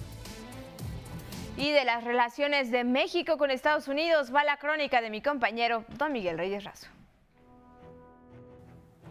Y 1.59 1.71
de 1.73 1.85
las 1.85 2.05
relaciones 2.05 2.71
de 2.71 2.85
México 2.85 3.37
con 3.37 3.51
Estados 3.51 3.87
Unidos 3.87 4.35
va 4.35 4.43
la 4.43 4.57
crónica 4.57 5.03
de 5.03 5.11
mi 5.11 5.21
compañero 5.21 5.85
Don 5.99 6.15
Miguel 6.15 6.39
Reyes 6.39 6.65
Razo. 6.65 6.87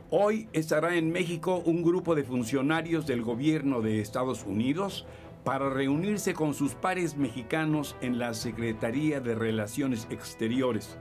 Hoy 0.09 0.49
estará 0.53 0.95
en 0.95 1.11
México 1.11 1.61
un 1.63 1.83
grupo 1.83 2.15
de 2.15 2.23
funcionarios 2.23 3.05
del 3.05 3.21
gobierno 3.21 3.81
de 3.81 4.01
Estados 4.01 4.45
Unidos 4.45 5.05
para 5.43 5.69
reunirse 5.69 6.33
con 6.33 6.53
sus 6.53 6.75
pares 6.75 7.17
mexicanos 7.17 7.95
en 8.01 8.19
la 8.19 8.33
Secretaría 8.33 9.19
de 9.19 9.35
Relaciones 9.35 10.07
Exteriores. 10.09 10.97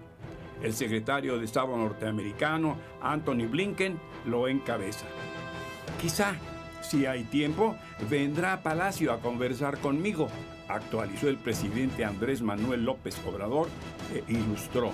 El 0.63 0.75
secretario 0.75 1.39
de 1.39 1.45
Estado 1.45 1.77
norteamericano, 1.77 2.77
Anthony 3.01 3.47
Blinken, 3.49 3.99
lo 4.27 4.49
encabeza. 4.49 5.07
Quizá, 6.01 6.35
si 6.81 7.07
hay 7.07 7.25
tiempo, 7.25 7.77
vendrá 8.09 8.55
a 8.55 8.63
Palacio 8.63 9.13
a 9.13 9.21
conversar 9.21 9.79
conmigo, 9.79 10.29
actualizó 10.69 11.29
el 11.29 11.37
presidente 11.37 12.05
Andrés 12.05 12.43
Manuel 12.43 12.85
López 12.85 13.17
Obrador 13.27 13.69
e 14.15 14.33
ilustró. 14.33 14.91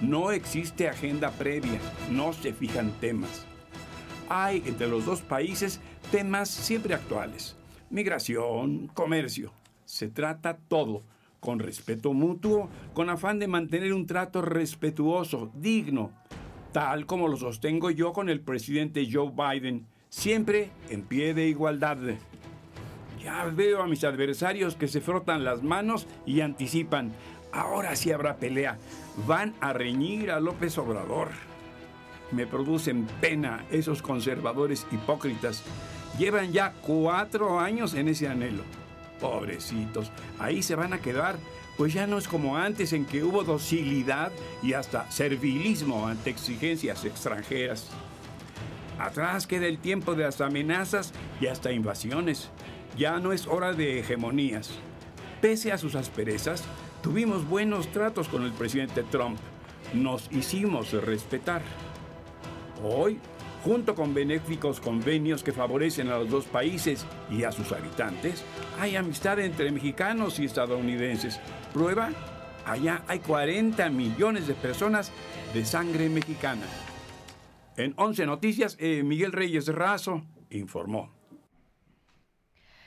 No 0.00 0.30
existe 0.30 0.88
agenda 0.88 1.30
previa, 1.30 1.78
no 2.10 2.32
se 2.32 2.52
fijan 2.52 2.92
temas. 3.00 3.46
Hay 4.28 4.62
entre 4.66 4.88
los 4.88 5.04
dos 5.04 5.20
países 5.20 5.80
temas 6.10 6.48
siempre 6.48 6.94
actuales. 6.94 7.56
Migración, 7.90 8.88
comercio. 8.88 9.52
Se 9.84 10.08
trata 10.08 10.56
todo 10.56 11.02
con 11.40 11.58
respeto 11.58 12.14
mutuo, 12.14 12.70
con 12.94 13.10
afán 13.10 13.38
de 13.38 13.46
mantener 13.46 13.92
un 13.92 14.06
trato 14.06 14.40
respetuoso, 14.40 15.50
digno, 15.54 16.10
tal 16.72 17.04
como 17.04 17.28
lo 17.28 17.36
sostengo 17.36 17.90
yo 17.90 18.14
con 18.14 18.30
el 18.30 18.40
presidente 18.40 19.06
Joe 19.10 19.30
Biden, 19.30 19.86
siempre 20.08 20.70
en 20.88 21.02
pie 21.02 21.34
de 21.34 21.46
igualdad. 21.46 21.98
Ya 23.22 23.44
veo 23.44 23.82
a 23.82 23.86
mis 23.86 24.04
adversarios 24.04 24.74
que 24.74 24.88
se 24.88 25.02
frotan 25.02 25.44
las 25.44 25.62
manos 25.62 26.06
y 26.24 26.40
anticipan, 26.40 27.12
ahora 27.52 27.94
sí 27.94 28.10
habrá 28.10 28.36
pelea, 28.38 28.78
van 29.26 29.54
a 29.60 29.74
reñir 29.74 30.30
a 30.30 30.40
López 30.40 30.78
Obrador. 30.78 31.28
Me 32.32 32.46
producen 32.46 33.06
pena 33.20 33.66
esos 33.70 34.00
conservadores 34.00 34.86
hipócritas. 34.90 35.62
Llevan 36.18 36.52
ya 36.52 36.72
cuatro 36.82 37.58
años 37.58 37.94
en 37.94 38.08
ese 38.08 38.28
anhelo. 38.28 38.62
Pobrecitos, 39.20 40.10
ahí 40.38 40.62
se 40.62 40.74
van 40.74 40.92
a 40.92 41.00
quedar, 41.00 41.36
pues 41.76 41.92
ya 41.92 42.06
no 42.06 42.18
es 42.18 42.28
como 42.28 42.56
antes 42.56 42.92
en 42.92 43.04
que 43.04 43.24
hubo 43.24 43.42
docilidad 43.42 44.30
y 44.62 44.74
hasta 44.74 45.10
servilismo 45.10 46.06
ante 46.06 46.30
exigencias 46.30 47.04
extranjeras. 47.04 47.88
Atrás 48.98 49.46
queda 49.46 49.66
el 49.66 49.78
tiempo 49.78 50.14
de 50.14 50.24
las 50.24 50.40
amenazas 50.40 51.12
y 51.40 51.48
hasta 51.48 51.72
invasiones. 51.72 52.50
Ya 52.96 53.18
no 53.18 53.32
es 53.32 53.46
hora 53.46 53.72
de 53.72 53.98
hegemonías. 53.98 54.70
Pese 55.40 55.72
a 55.72 55.78
sus 55.78 55.96
asperezas, 55.96 56.62
tuvimos 57.02 57.48
buenos 57.48 57.88
tratos 57.88 58.28
con 58.28 58.44
el 58.44 58.52
presidente 58.52 59.02
Trump. 59.02 59.38
Nos 59.92 60.30
hicimos 60.30 60.92
respetar. 60.92 61.62
Hoy, 62.84 63.18
junto 63.64 63.94
con 63.94 64.12
benéficos 64.12 64.78
convenios 64.78 65.42
que 65.42 65.52
favorecen 65.52 66.08
a 66.08 66.18
los 66.18 66.28
dos 66.28 66.44
países 66.44 67.06
y 67.30 67.44
a 67.44 67.52
sus 67.52 67.72
habitantes, 67.72 68.44
hay 68.78 68.94
amistad 68.96 69.38
entre 69.40 69.72
mexicanos 69.72 70.38
y 70.38 70.44
estadounidenses. 70.44 71.40
Prueba, 71.72 72.10
allá 72.66 73.02
hay 73.08 73.20
40 73.20 73.88
millones 73.88 74.46
de 74.46 74.54
personas 74.54 75.12
de 75.54 75.64
sangre 75.64 76.10
mexicana. 76.10 76.66
En 77.76 77.94
11 77.96 78.26
Noticias, 78.26 78.76
eh, 78.78 79.02
Miguel 79.02 79.32
Reyes 79.32 79.68
Razo 79.68 80.22
informó. 80.50 81.10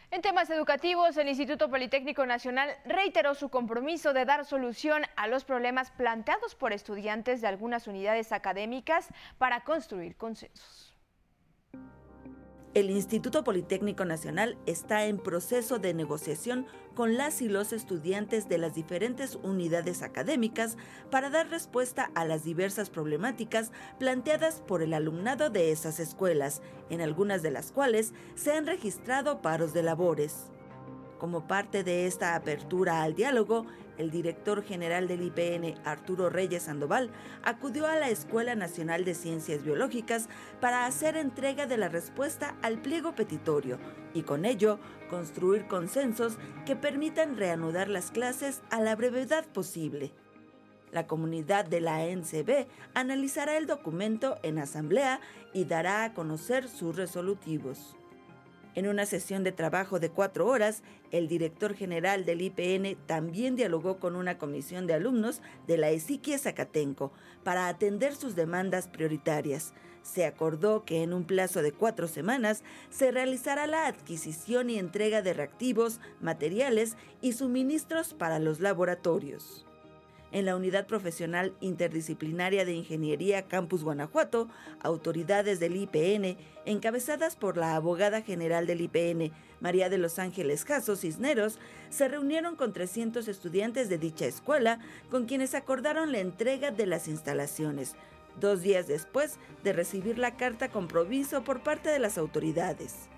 En 0.10 0.22
temas 0.22 0.50
educativos, 0.50 1.18
el 1.18 1.28
Instituto 1.28 1.70
Politécnico 1.70 2.26
Nacional 2.26 2.70
reiteró 2.86 3.36
su 3.36 3.50
compromiso 3.50 4.14
de 4.14 4.24
dar 4.24 4.46
solución 4.46 5.04
a 5.18 5.28
los 5.28 5.44
problemas 5.44 5.92
planteados 5.92 6.56
por 6.56 6.72
estudiantes 6.72 7.42
de 7.42 7.48
algunas 7.48 7.88
unidades 7.88 8.32
académicas 8.32 9.10
para 9.38 9.66
construir 9.66 10.16
consensos. 10.16 10.87
El 12.78 12.92
Instituto 12.92 13.44
Politécnico 13.44 14.06
Nacional 14.06 14.56
está 14.68 15.08
en 15.08 15.18
proceso 15.18 15.80
de 15.80 15.96
negociación 15.96 16.68
con 16.94 17.18
las 17.18 17.42
y 17.42 17.50
los 17.50 17.74
estudiantes 17.74 18.50
de 18.50 18.60
las 18.60 18.76
diferentes 18.76 19.40
unidades 19.42 20.04
académicas 20.04 20.78
para 21.10 21.32
dar 21.32 21.50
respuesta 21.50 22.12
a 22.14 22.24
las 22.24 22.44
diversas 22.44 22.92
problemáticas 22.92 23.72
planteadas 23.98 24.62
por 24.68 24.84
el 24.84 24.94
alumnado 24.94 25.50
de 25.50 25.72
esas 25.72 26.00
escuelas, 26.00 26.62
en 26.92 27.02
algunas 27.02 27.42
de 27.42 27.50
las 27.50 27.72
cuales 27.72 28.14
se 28.36 28.52
han 28.52 28.68
registrado 28.68 29.42
paros 29.42 29.74
de 29.74 29.82
labores. 29.82 30.52
Como 31.18 31.48
parte 31.48 31.84
de 31.84 32.06
esta 32.06 32.36
apertura 32.36 33.02
al 33.02 33.16
diálogo, 33.16 33.66
el 33.98 34.12
director 34.12 34.64
general 34.64 35.08
del 35.08 35.24
IPN, 35.24 35.76
Arturo 35.86 36.30
Reyes 36.30 36.64
Sandoval, 36.64 37.10
acudió 37.44 37.88
a 37.88 37.96
la 37.96 38.10
Escuela 38.10 38.56
Nacional 38.56 39.06
de 39.06 39.16
Ciencias 39.16 39.64
Biológicas 39.64 40.30
para 40.62 40.86
hacer 40.86 41.18
entrega 41.18 41.66
de 41.66 41.78
la 41.78 41.90
respuesta 41.90 42.56
al 42.62 42.80
pliego 42.82 43.16
petitorio 43.16 43.78
y 44.14 44.24
con 44.24 44.46
ello 44.46 44.80
construir 45.10 45.68
consensos 45.68 46.38
que 46.66 46.76
permitan 46.76 47.38
reanudar 47.38 47.90
las 47.90 48.12
clases 48.12 48.62
a 48.70 48.82
la 48.82 48.96
brevedad 48.96 49.46
posible. 49.46 50.12
La 50.92 51.06
comunidad 51.06 51.66
de 51.66 51.82
la 51.82 52.06
NCB 52.06 52.68
analizará 52.94 53.58
el 53.58 53.68
documento 53.68 54.38
en 54.44 54.58
asamblea 54.58 55.20
y 55.54 55.66
dará 55.66 56.06
a 56.06 56.14
conocer 56.14 56.70
sus 56.70 56.96
resolutivos. 56.96 57.98
En 58.78 58.88
una 58.88 59.08
sesión 59.08 59.44
de 59.44 59.52
trabajo 59.52 60.00
de 60.00 60.12
cuatro 60.12 60.46
horas, 60.46 60.84
el 61.10 61.28
director 61.28 61.74
general 61.74 62.26
del 62.26 62.44
IPN 62.44 62.96
también 63.08 63.56
dialogó 63.56 63.98
con 64.00 64.16
una 64.16 64.38
comisión 64.38 64.86
de 64.86 64.94
alumnos 64.94 65.42
de 65.66 65.78
la 65.78 65.90
Esiquia 65.90 66.38
Zacatenco 66.38 67.12
para 67.44 67.70
atender 67.70 68.14
sus 68.14 68.36
demandas 68.36 68.88
prioritarias. 68.88 69.74
Se 70.04 70.26
acordó 70.26 70.86
que 70.86 71.02
en 71.02 71.14
un 71.14 71.24
plazo 71.24 71.64
de 71.64 71.72
cuatro 71.72 72.08
semanas 72.08 72.62
se 72.92 73.10
realizará 73.10 73.66
la 73.66 73.88
adquisición 73.88 74.70
y 74.70 74.78
entrega 74.78 75.24
de 75.24 75.34
reactivos, 75.34 76.00
materiales 76.22 76.98
y 77.20 77.34
suministros 77.34 78.14
para 78.14 78.38
los 78.38 78.60
laboratorios 78.60 79.67
en 80.32 80.46
la 80.46 80.56
Unidad 80.56 80.88
Profesional 80.88 81.54
Interdisciplinaria 81.62 82.66
de 82.66 82.74
Ingeniería 82.74 83.44
Campus 83.44 83.84
Guanajuato, 83.84 84.48
autoridades 84.82 85.60
del 85.60 85.76
IPN, 85.76 86.38
encabezadas 86.66 87.36
por 87.36 87.58
la 87.58 87.76
abogada 87.76 88.22
general 88.22 88.68
del 88.68 88.82
IPN, 88.82 89.32
María 89.60 89.90
de 89.90 89.98
los 89.98 90.20
Ángeles 90.20 90.66
Caso 90.66 90.96
Cisneros, 90.96 91.60
se 91.90 92.08
reunieron 92.08 92.56
con 92.56 92.74
300 92.74 93.28
estudiantes 93.28 93.90
de 93.90 93.98
dicha 93.98 94.26
escuela, 94.26 94.80
con 95.10 95.26
quienes 95.26 95.56
acordaron 95.56 96.12
la 96.12 96.20
entrega 96.20 96.72
de 96.72 96.86
las 96.86 97.08
instalaciones, 97.08 97.96
dos 98.40 98.62
días 98.62 98.88
después 98.88 99.38
de 99.64 99.74
recibir 99.74 100.20
la 100.20 100.36
carta 100.36 100.70
compromiso 100.70 101.44
por 101.44 101.62
parte 101.64 101.90
de 101.90 102.00
las 102.00 102.18
autoridades. 102.18 103.10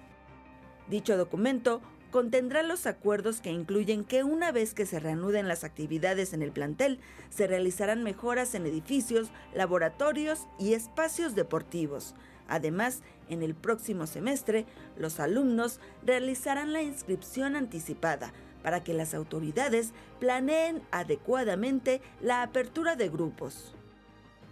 Dicho 0.87 1.17
documento 1.17 1.81
contendrá 2.11 2.63
los 2.63 2.85
acuerdos 2.85 3.41
que 3.41 3.51
incluyen 3.51 4.03
que 4.03 4.23
una 4.23 4.51
vez 4.51 4.73
que 4.73 4.85
se 4.85 4.99
reanuden 4.99 5.47
las 5.47 5.63
actividades 5.63 6.33
en 6.33 6.41
el 6.41 6.51
plantel, 6.51 6.99
se 7.29 7.47
realizarán 7.47 8.03
mejoras 8.03 8.55
en 8.55 8.65
edificios, 8.65 9.29
laboratorios 9.53 10.47
y 10.59 10.73
espacios 10.73 11.35
deportivos. 11.35 12.15
Además, 12.47 13.01
en 13.29 13.43
el 13.43 13.53
próximo 13.53 14.07
semestre, 14.07 14.65
los 14.97 15.19
alumnos 15.19 15.79
realizarán 16.03 16.73
la 16.73 16.81
inscripción 16.81 17.55
anticipada 17.55 18.33
para 18.63 18.83
que 18.83 18.93
las 18.93 19.13
autoridades 19.13 19.91
planeen 20.19 20.81
adecuadamente 20.91 22.01
la 22.21 22.41
apertura 22.41 22.95
de 22.95 23.09
grupos. 23.09 23.75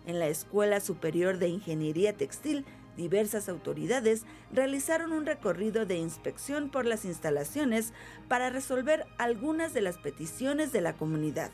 En 0.06 0.20
la 0.20 0.28
Escuela 0.28 0.80
Superior 0.80 1.38
de 1.38 1.50
Ingeniería 1.50 2.14
Textil 2.14 2.66
diversas 2.98 3.48
autoridades 3.48 4.26
realizaron 4.52 5.14
un 5.14 5.26
recorrido 5.26 5.86
de 5.86 5.96
inspección 5.96 6.70
por 6.70 6.86
las 6.86 7.06
instalaciones 7.06 7.94
para 8.28 8.50
resolver 8.50 9.06
algunas 9.18 9.74
de 9.74 9.82
las 9.82 9.98
peticiones 9.98 10.74
de 10.74 10.82
la 10.82 10.94
comunidad. 10.94 11.52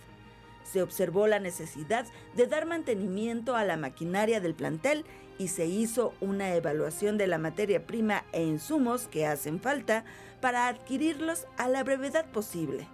Se 0.63 0.81
observó 0.81 1.27
la 1.27 1.39
necesidad 1.39 2.07
de 2.35 2.47
dar 2.47 2.65
mantenimiento 2.65 3.55
a 3.55 3.65
la 3.65 3.77
maquinaria 3.77 4.39
del 4.39 4.55
plantel 4.55 5.05
y 5.37 5.49
se 5.49 5.65
hizo 5.65 6.13
una 6.21 6.55
evaluación 6.55 7.17
de 7.17 7.27
la 7.27 7.37
materia 7.37 7.85
prima 7.85 8.23
e 8.31 8.43
insumos 8.43 9.07
que 9.07 9.27
hacen 9.27 9.59
falta 9.59 10.05
para 10.41 10.67
adquirirlos 10.67 11.45
a 11.57 11.67
la 11.67 11.83
brevedad 11.83 12.25
posible. 12.31 12.87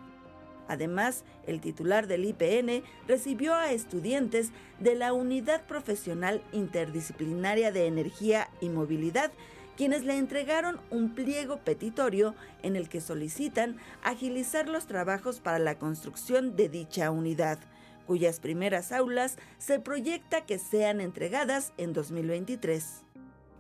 Además, 0.70 1.24
el 1.48 1.60
titular 1.60 2.06
del 2.06 2.26
IPN 2.26 2.84
recibió 3.08 3.56
a 3.56 3.72
estudiantes 3.72 4.52
de 4.80 4.94
la 4.94 5.14
Unidad 5.14 5.66
Profesional 5.66 6.44
Interdisciplinaria 6.52 7.72
de 7.72 7.88
Energía 7.88 8.50
y 8.62 8.70
Movilidad, 8.70 9.32
quienes 9.76 10.06
le 10.06 10.16
entregaron 10.18 10.80
un 10.92 11.16
pliego 11.16 11.58
petitorio 11.58 12.36
en 12.62 12.76
el 12.76 12.88
que 12.88 13.02
solicitan 13.02 13.78
agilizar 14.04 14.70
los 14.70 14.86
trabajos 14.86 15.40
para 15.40 15.58
la 15.58 15.80
construcción 15.80 16.56
de 16.56 16.70
dicha 16.70 17.10
unidad, 17.10 17.58
cuyas 18.06 18.40
primeras 18.40 18.92
aulas 18.92 19.38
se 19.58 19.80
proyecta 19.80 20.46
que 20.46 20.60
sean 20.60 21.02
entregadas 21.02 21.74
en 21.78 21.94
2023. 21.94 23.09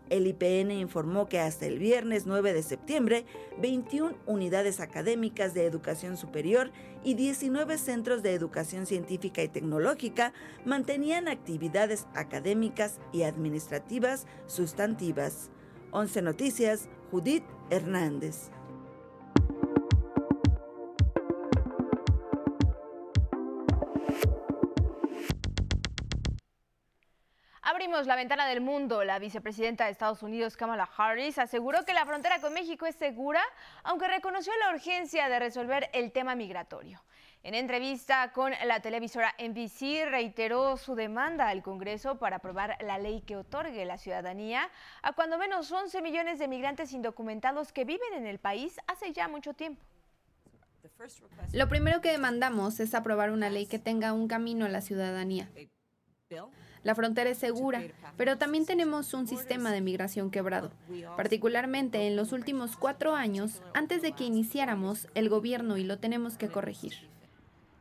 El 0.09 0.25
IPN 0.25 0.71
informó 0.71 1.27
que 1.27 1.39
hasta 1.39 1.67
el 1.67 1.77
viernes 1.77 2.25
9 2.25 2.53
de 2.53 2.63
septiembre, 2.63 3.25
21 3.61 4.15
unidades 4.25 4.79
académicas 4.79 5.53
de 5.53 5.65
educación 5.65 6.17
superior 6.17 6.71
y 7.03 7.13
19 7.13 7.77
centros 7.77 8.23
de 8.23 8.33
educación 8.33 8.85
científica 8.85 9.43
y 9.43 9.49
tecnológica 9.49 10.33
mantenían 10.65 11.27
actividades 11.27 12.07
académicas 12.15 12.99
y 13.13 13.23
administrativas 13.23 14.25
sustantivas. 14.47 15.51
11 15.91 16.21
Noticias, 16.23 16.89
Judith 17.11 17.43
Hernández. 17.69 18.51
Abrimos 27.89 28.05
la 28.05 28.15
ventana 28.15 28.45
del 28.45 28.61
mundo. 28.61 29.03
La 29.03 29.17
vicepresidenta 29.17 29.85
de 29.85 29.91
Estados 29.91 30.21
Unidos, 30.21 30.55
Kamala 30.55 30.87
Harris, 30.95 31.39
aseguró 31.39 31.85
que 31.85 31.93
la 31.95 32.05
frontera 32.05 32.39
con 32.39 32.53
México 32.53 32.85
es 32.85 32.95
segura, 32.95 33.41
aunque 33.81 34.07
reconoció 34.07 34.53
la 34.59 34.75
urgencia 34.75 35.27
de 35.27 35.39
resolver 35.39 35.89
el 35.93 36.11
tema 36.11 36.35
migratorio. 36.35 37.01
En 37.41 37.55
entrevista 37.55 38.31
con 38.31 38.53
la 38.67 38.79
televisora 38.81 39.33
NBC, 39.39 40.07
reiteró 40.07 40.77
su 40.77 40.93
demanda 40.93 41.49
al 41.49 41.63
Congreso 41.63 42.19
para 42.19 42.35
aprobar 42.35 42.77
la 42.79 42.99
ley 42.99 43.21
que 43.21 43.37
otorgue 43.37 43.83
la 43.85 43.97
ciudadanía 43.97 44.69
a 45.01 45.13
cuando 45.13 45.39
menos 45.39 45.71
11 45.71 45.99
millones 46.03 46.37
de 46.37 46.47
migrantes 46.47 46.93
indocumentados 46.93 47.71
que 47.71 47.85
viven 47.85 48.13
en 48.13 48.27
el 48.27 48.37
país 48.37 48.79
hace 48.85 49.13
ya 49.13 49.27
mucho 49.27 49.55
tiempo. 49.55 49.83
Lo 51.53 51.67
primero 51.67 52.01
que 52.01 52.11
demandamos 52.11 52.79
es 52.79 52.93
aprobar 52.93 53.31
una 53.31 53.49
ley 53.49 53.65
que 53.65 53.79
tenga 53.79 54.13
un 54.13 54.27
camino 54.27 54.67
a 54.67 54.69
la 54.69 54.81
ciudadanía. 54.81 55.49
La 56.83 56.95
frontera 56.95 57.29
es 57.29 57.37
segura, 57.37 57.83
pero 58.17 58.37
también 58.37 58.65
tenemos 58.65 59.13
un 59.13 59.27
sistema 59.27 59.71
de 59.71 59.81
migración 59.81 60.31
quebrado. 60.31 60.71
Particularmente 61.17 62.07
en 62.07 62.15
los 62.15 62.31
últimos 62.31 62.77
cuatro 62.77 63.15
años, 63.15 63.61
antes 63.73 64.01
de 64.01 64.13
que 64.13 64.23
iniciáramos 64.23 65.07
el 65.13 65.29
gobierno 65.29 65.77
y 65.77 65.83
lo 65.83 65.99
tenemos 65.99 66.37
que 66.37 66.49
corregir. 66.49 67.09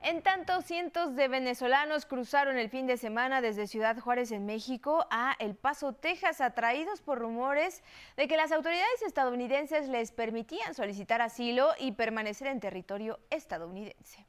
En 0.00 0.22
tanto, 0.22 0.62
cientos 0.62 1.16
de 1.16 1.26
venezolanos 1.26 2.06
cruzaron 2.06 2.56
el 2.56 2.70
fin 2.70 2.86
de 2.86 2.96
semana 2.96 3.40
desde 3.40 3.66
Ciudad 3.66 3.98
Juárez 3.98 4.30
en 4.30 4.46
México 4.46 5.06
a 5.10 5.34
El 5.40 5.56
Paso, 5.56 5.92
Texas, 5.92 6.40
atraídos 6.40 7.00
por 7.00 7.18
rumores 7.18 7.82
de 8.16 8.28
que 8.28 8.36
las 8.36 8.52
autoridades 8.52 9.02
estadounidenses 9.04 9.88
les 9.88 10.12
permitían 10.12 10.74
solicitar 10.74 11.20
asilo 11.20 11.70
y 11.80 11.92
permanecer 11.92 12.46
en 12.46 12.60
territorio 12.60 13.18
estadounidense. 13.30 14.27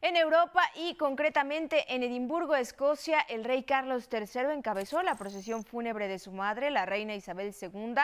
En 0.00 0.16
Europa 0.16 0.62
y 0.76 0.94
concretamente 0.94 1.92
en 1.92 2.04
Edimburgo, 2.04 2.54
Escocia, 2.54 3.18
el 3.28 3.42
rey 3.42 3.64
Carlos 3.64 4.08
III 4.12 4.52
encabezó 4.54 5.02
la 5.02 5.16
procesión 5.16 5.64
fúnebre 5.64 6.06
de 6.06 6.20
su 6.20 6.30
madre, 6.30 6.70
la 6.70 6.86
reina 6.86 7.16
Isabel 7.16 7.52
II, 7.60 7.96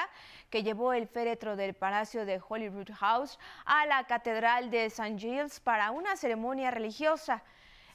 que 0.51 0.65
llevó 0.65 0.93
el 0.93 1.07
féretro 1.07 1.55
del 1.55 1.75
Palacio 1.75 2.27
de 2.27 2.41
Holyrood 2.49 2.91
House 2.95 3.39
a 3.65 3.87
la 3.87 4.03
Catedral 4.09 4.73
de 4.73 4.87
St. 4.87 5.17
Giles 5.17 5.61
para 5.61 5.93
una 5.93 6.17
ceremonia 6.17 6.73
religiosa. 6.73 7.45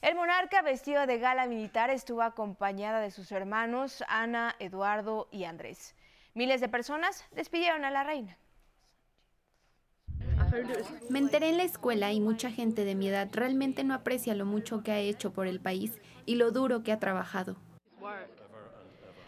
El 0.01 0.15
monarca 0.15 0.61
vestido 0.61 1.05
de 1.05 1.19
gala 1.19 1.45
militar 1.47 1.89
estuvo 1.89 2.21
acompañada 2.21 3.01
de 3.01 3.11
sus 3.11 3.33
hermanos 3.33 4.01
Ana, 4.07 4.55
Eduardo 4.59 5.27
y 5.29 5.43
Andrés. 5.43 5.93
Miles 6.33 6.61
de 6.61 6.69
personas 6.69 7.25
despidieron 7.31 7.83
a 7.83 7.91
la 7.91 8.05
reina. 8.05 8.37
Me 11.09 11.19
enteré 11.19 11.49
en 11.49 11.57
la 11.57 11.63
escuela 11.63 12.11
y 12.11 12.19
mucha 12.19 12.49
gente 12.51 12.85
de 12.85 12.95
mi 12.95 13.07
edad 13.07 13.29
realmente 13.31 13.83
no 13.83 13.93
aprecia 13.93 14.33
lo 14.35 14.45
mucho 14.45 14.83
que 14.83 14.91
ha 14.91 14.99
hecho 14.99 15.31
por 15.31 15.47
el 15.47 15.59
país 15.59 15.99
y 16.25 16.35
lo 16.35 16.51
duro 16.51 16.83
que 16.83 16.91
ha 16.91 16.99
trabajado. 16.99 17.55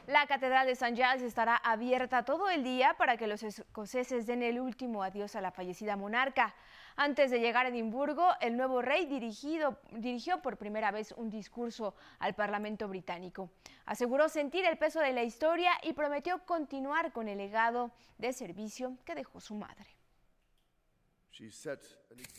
La 0.07 0.25
Catedral 0.27 0.65
de 0.65 0.73
St. 0.73 0.95
Giles 0.95 1.21
estará 1.21 1.55
abierta 1.55 2.25
todo 2.25 2.49
el 2.49 2.63
día 2.63 2.95
para 2.97 3.17
que 3.17 3.27
los 3.27 3.43
escoceses 3.43 4.25
den 4.25 4.41
el 4.43 4.59
último 4.59 5.03
adiós 5.03 5.35
a 5.35 5.41
la 5.41 5.51
fallecida 5.51 5.95
monarca. 5.95 6.53
Antes 6.97 7.31
de 7.31 7.39
llegar 7.39 7.65
a 7.65 7.69
Edimburgo, 7.69 8.27
el 8.41 8.57
nuevo 8.57 8.81
rey 8.81 9.05
dirigió 9.05 10.41
por 10.41 10.57
primera 10.57 10.91
vez 10.91 11.13
un 11.13 11.29
discurso 11.29 11.95
al 12.19 12.33
Parlamento 12.33 12.87
británico. 12.87 13.51
Aseguró 13.85 14.27
sentir 14.27 14.65
el 14.65 14.77
peso 14.77 14.99
de 14.99 15.13
la 15.13 15.23
historia 15.23 15.71
y 15.83 15.93
prometió 15.93 16.39
continuar 16.45 17.13
con 17.13 17.27
el 17.29 17.37
legado 17.37 17.91
de 18.17 18.33
servicio 18.33 18.97
que 19.05 19.15
dejó 19.15 19.39
su 19.39 19.55
madre. 19.55 20.00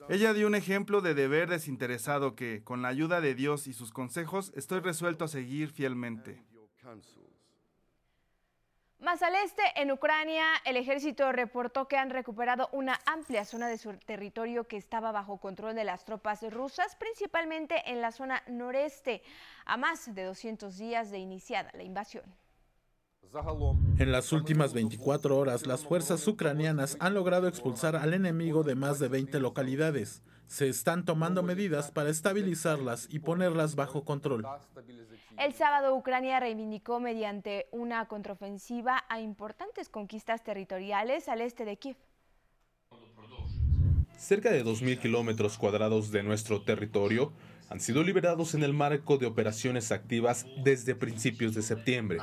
Ella 0.08 0.32
dio 0.32 0.46
un 0.46 0.54
ejemplo 0.54 1.00
de 1.00 1.14
deber 1.14 1.48
desinteresado 1.48 2.36
que, 2.36 2.62
con 2.62 2.82
la 2.82 2.88
ayuda 2.88 3.20
de 3.20 3.34
Dios 3.34 3.66
y 3.66 3.72
sus 3.72 3.92
consejos, 3.92 4.52
estoy 4.54 4.80
resuelto 4.80 5.24
a 5.24 5.28
seguir 5.28 5.70
fielmente. 5.70 6.42
Más 9.02 9.20
al 9.24 9.34
este, 9.34 9.62
en 9.74 9.90
Ucrania, 9.90 10.44
el 10.64 10.76
ejército 10.76 11.32
reportó 11.32 11.88
que 11.88 11.96
han 11.96 12.10
recuperado 12.10 12.68
una 12.70 13.00
amplia 13.04 13.44
zona 13.44 13.66
de 13.66 13.76
su 13.76 13.92
territorio 13.94 14.68
que 14.68 14.76
estaba 14.76 15.10
bajo 15.10 15.38
control 15.38 15.74
de 15.74 15.82
las 15.82 16.04
tropas 16.04 16.40
rusas, 16.52 16.94
principalmente 16.94 17.90
en 17.90 18.00
la 18.00 18.12
zona 18.12 18.44
noreste, 18.46 19.24
a 19.64 19.76
más 19.76 20.14
de 20.14 20.22
200 20.22 20.78
días 20.78 21.10
de 21.10 21.18
iniciada 21.18 21.72
la 21.74 21.82
invasión. 21.82 22.22
En 23.98 24.12
las 24.12 24.30
últimas 24.32 24.74
24 24.74 25.38
horas, 25.38 25.66
las 25.66 25.84
fuerzas 25.84 26.26
ucranianas 26.28 26.98
han 27.00 27.14
logrado 27.14 27.48
expulsar 27.48 27.96
al 27.96 28.12
enemigo 28.12 28.62
de 28.62 28.74
más 28.74 28.98
de 28.98 29.08
20 29.08 29.40
localidades. 29.40 30.22
Se 30.46 30.68
están 30.68 31.06
tomando 31.06 31.42
medidas 31.42 31.90
para 31.90 32.10
estabilizarlas 32.10 33.08
y 33.10 33.20
ponerlas 33.20 33.74
bajo 33.74 34.04
control. 34.04 34.46
El 35.38 35.54
sábado 35.54 35.94
Ucrania 35.96 36.40
reivindicó 36.40 37.00
mediante 37.00 37.68
una 37.72 38.06
contraofensiva 38.06 39.04
a 39.08 39.20
importantes 39.20 39.88
conquistas 39.88 40.44
territoriales 40.44 41.28
al 41.28 41.40
este 41.40 41.64
de 41.64 41.78
Kiev. 41.78 41.96
Cerca 44.18 44.50
de 44.50 44.62
2.000 44.62 45.00
kilómetros 45.00 45.56
cuadrados 45.56 46.10
de 46.12 46.22
nuestro 46.22 46.62
territorio 46.62 47.32
han 47.72 47.80
sido 47.80 48.02
liberados 48.02 48.54
en 48.54 48.62
el 48.62 48.74
marco 48.74 49.16
de 49.16 49.24
operaciones 49.24 49.92
activas 49.92 50.44
desde 50.62 50.94
principios 50.94 51.54
de 51.54 51.62
septiembre. 51.62 52.18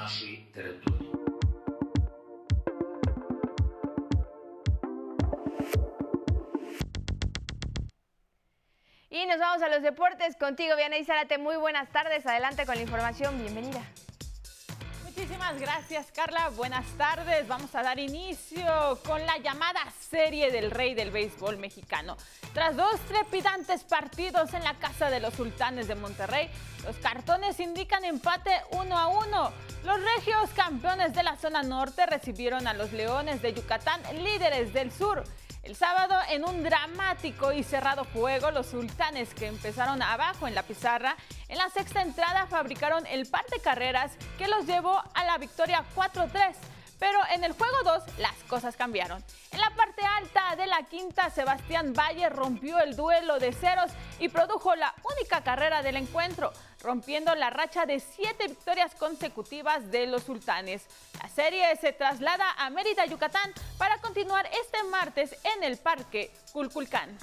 Y 9.09 9.25
nos 9.25 9.39
vamos 9.39 9.63
a 9.63 9.69
los 9.69 9.81
deportes 9.81 10.35
contigo, 10.35 10.75
Vianey 10.75 11.03
Zárate. 11.03 11.39
Muy 11.39 11.55
buenas 11.55 11.89
tardes. 11.89 12.27
Adelante 12.27 12.67
con 12.67 12.75
la 12.75 12.83
información. 12.83 13.35
Bienvenida. 13.41 13.81
Muchísimas 15.19 15.59
gracias, 15.59 16.11
Carla. 16.13 16.47
Buenas 16.55 16.85
tardes. 16.97 17.45
Vamos 17.45 17.75
a 17.75 17.83
dar 17.83 17.99
inicio 17.99 18.97
con 19.05 19.25
la 19.25 19.37
llamada 19.37 19.81
serie 20.09 20.49
del 20.49 20.71
rey 20.71 20.93
del 20.93 21.11
béisbol 21.11 21.57
mexicano. 21.57 22.15
Tras 22.53 22.77
dos 22.77 22.97
trepidantes 23.01 23.83
partidos 23.83 24.53
en 24.53 24.63
la 24.63 24.75
casa 24.75 25.09
de 25.09 25.19
los 25.19 25.33
sultanes 25.33 25.89
de 25.89 25.95
Monterrey, 25.95 26.49
los 26.85 26.95
cartones 26.99 27.59
indican 27.59 28.05
empate 28.05 28.49
uno 28.71 28.97
a 28.97 29.07
uno. 29.07 29.51
Los 29.83 29.99
regios 30.15 30.51
campeones 30.51 31.13
de 31.13 31.23
la 31.23 31.35
zona 31.35 31.63
norte 31.63 32.05
recibieron 32.05 32.65
a 32.65 32.73
los 32.73 32.93
leones 32.93 33.41
de 33.41 33.53
Yucatán, 33.53 34.01
líderes 34.23 34.71
del 34.71 34.89
sur. 34.89 35.25
El 35.69 35.75
sábado, 35.75 36.15
en 36.31 36.43
un 36.45 36.63
dramático 36.63 37.53
y 37.53 37.61
cerrado 37.61 38.03
juego, 38.11 38.49
los 38.49 38.65
sultanes 38.65 39.35
que 39.35 39.45
empezaron 39.45 40.01
abajo 40.01 40.47
en 40.47 40.55
la 40.55 40.63
pizarra, 40.63 41.15
en 41.47 41.59
la 41.59 41.69
sexta 41.69 42.01
entrada 42.01 42.47
fabricaron 42.47 43.05
el 43.05 43.27
par 43.27 43.45
de 43.53 43.59
carreras 43.59 44.13
que 44.39 44.47
los 44.47 44.65
llevó 44.65 44.99
a 45.13 45.25
la 45.25 45.37
victoria 45.37 45.85
4-3. 45.95 46.55
Pero 46.99 47.19
en 47.31 47.43
el 47.45 47.53
juego 47.53 47.81
2 47.83 48.03
las 48.19 48.35
cosas 48.47 48.75
cambiaron. 48.75 49.23
En 49.51 49.61
la 49.61 49.69
parte 49.71 50.03
alta 50.03 50.55
de 50.57 50.67
la 50.67 50.83
quinta, 50.83 51.29
Sebastián 51.29 51.93
Valle 51.93 52.29
rompió 52.29 52.79
el 52.79 52.95
duelo 52.95 53.39
de 53.39 53.53
ceros 53.53 53.91
y 54.19 54.27
produjo 54.27 54.75
la 54.75 54.93
única 55.15 55.41
carrera 55.41 55.81
del 55.81 55.95
encuentro, 55.95 56.51
rompiendo 56.81 57.33
la 57.35 57.49
racha 57.49 57.85
de 57.85 57.99
siete 57.99 58.47
victorias 58.47 58.95
consecutivas 58.95 59.89
de 59.91 60.07
los 60.07 60.23
sultanes. 60.23 60.85
La 61.21 61.29
serie 61.29 61.75
se 61.77 61.93
traslada 61.93 62.51
a 62.57 62.69
Mérida, 62.69 63.05
Yucatán, 63.05 63.53
para 63.77 63.97
continuar 63.99 64.45
este 64.61 64.83
martes 64.83 65.35
en 65.55 65.63
el 65.63 65.77
Parque 65.77 66.33
Culculcán. 66.51 67.17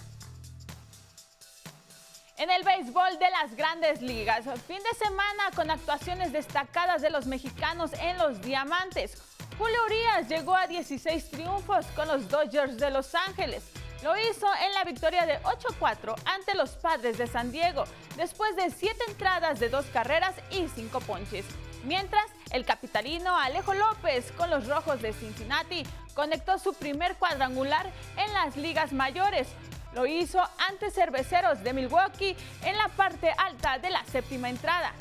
En 2.38 2.50
el 2.50 2.64
béisbol 2.64 3.18
de 3.18 3.30
las 3.30 3.56
grandes 3.56 4.02
ligas, 4.02 4.44
fin 4.66 4.82
de 4.82 4.98
semana 4.98 5.50
con 5.54 5.70
actuaciones 5.70 6.32
destacadas 6.32 7.00
de 7.00 7.08
los 7.08 7.26
mexicanos 7.26 7.92
en 7.94 8.18
los 8.18 8.42
diamantes. 8.42 9.22
Julio 9.58 9.78
Urias 9.86 10.28
llegó 10.28 10.54
a 10.54 10.66
16 10.66 11.30
triunfos 11.30 11.86
con 11.96 12.08
los 12.08 12.28
Dodgers 12.28 12.76
de 12.76 12.90
Los 12.90 13.14
Ángeles. 13.14 13.64
Lo 14.02 14.14
hizo 14.18 14.46
en 14.62 14.74
la 14.74 14.84
victoria 14.84 15.24
de 15.24 15.40
8-4 15.40 16.14
ante 16.26 16.54
los 16.54 16.70
Padres 16.72 17.16
de 17.16 17.26
San 17.26 17.50
Diego, 17.50 17.84
después 18.16 18.54
de 18.54 18.70
7 18.70 18.94
entradas 19.08 19.58
de 19.58 19.70
2 19.70 19.86
carreras 19.86 20.34
y 20.50 20.68
5 20.68 21.00
ponches. 21.00 21.46
Mientras, 21.84 22.26
el 22.50 22.66
capitalino 22.66 23.34
Alejo 23.34 23.72
López 23.72 24.30
con 24.32 24.50
los 24.50 24.66
Rojos 24.68 25.00
de 25.00 25.14
Cincinnati 25.14 25.84
conectó 26.12 26.58
su 26.58 26.74
primer 26.74 27.16
cuadrangular 27.16 27.90
en 28.18 28.32
las 28.34 28.56
ligas 28.56 28.92
mayores. 28.92 29.48
Lo 29.94 30.04
hizo 30.04 30.42
ante 30.68 30.90
Cerveceros 30.90 31.62
de 31.62 31.72
Milwaukee 31.72 32.36
en 32.62 32.76
la 32.76 32.88
parte 32.88 33.32
alta 33.38 33.78
de 33.78 33.88
la 33.88 34.04
séptima 34.04 34.50
entrada. 34.50 34.92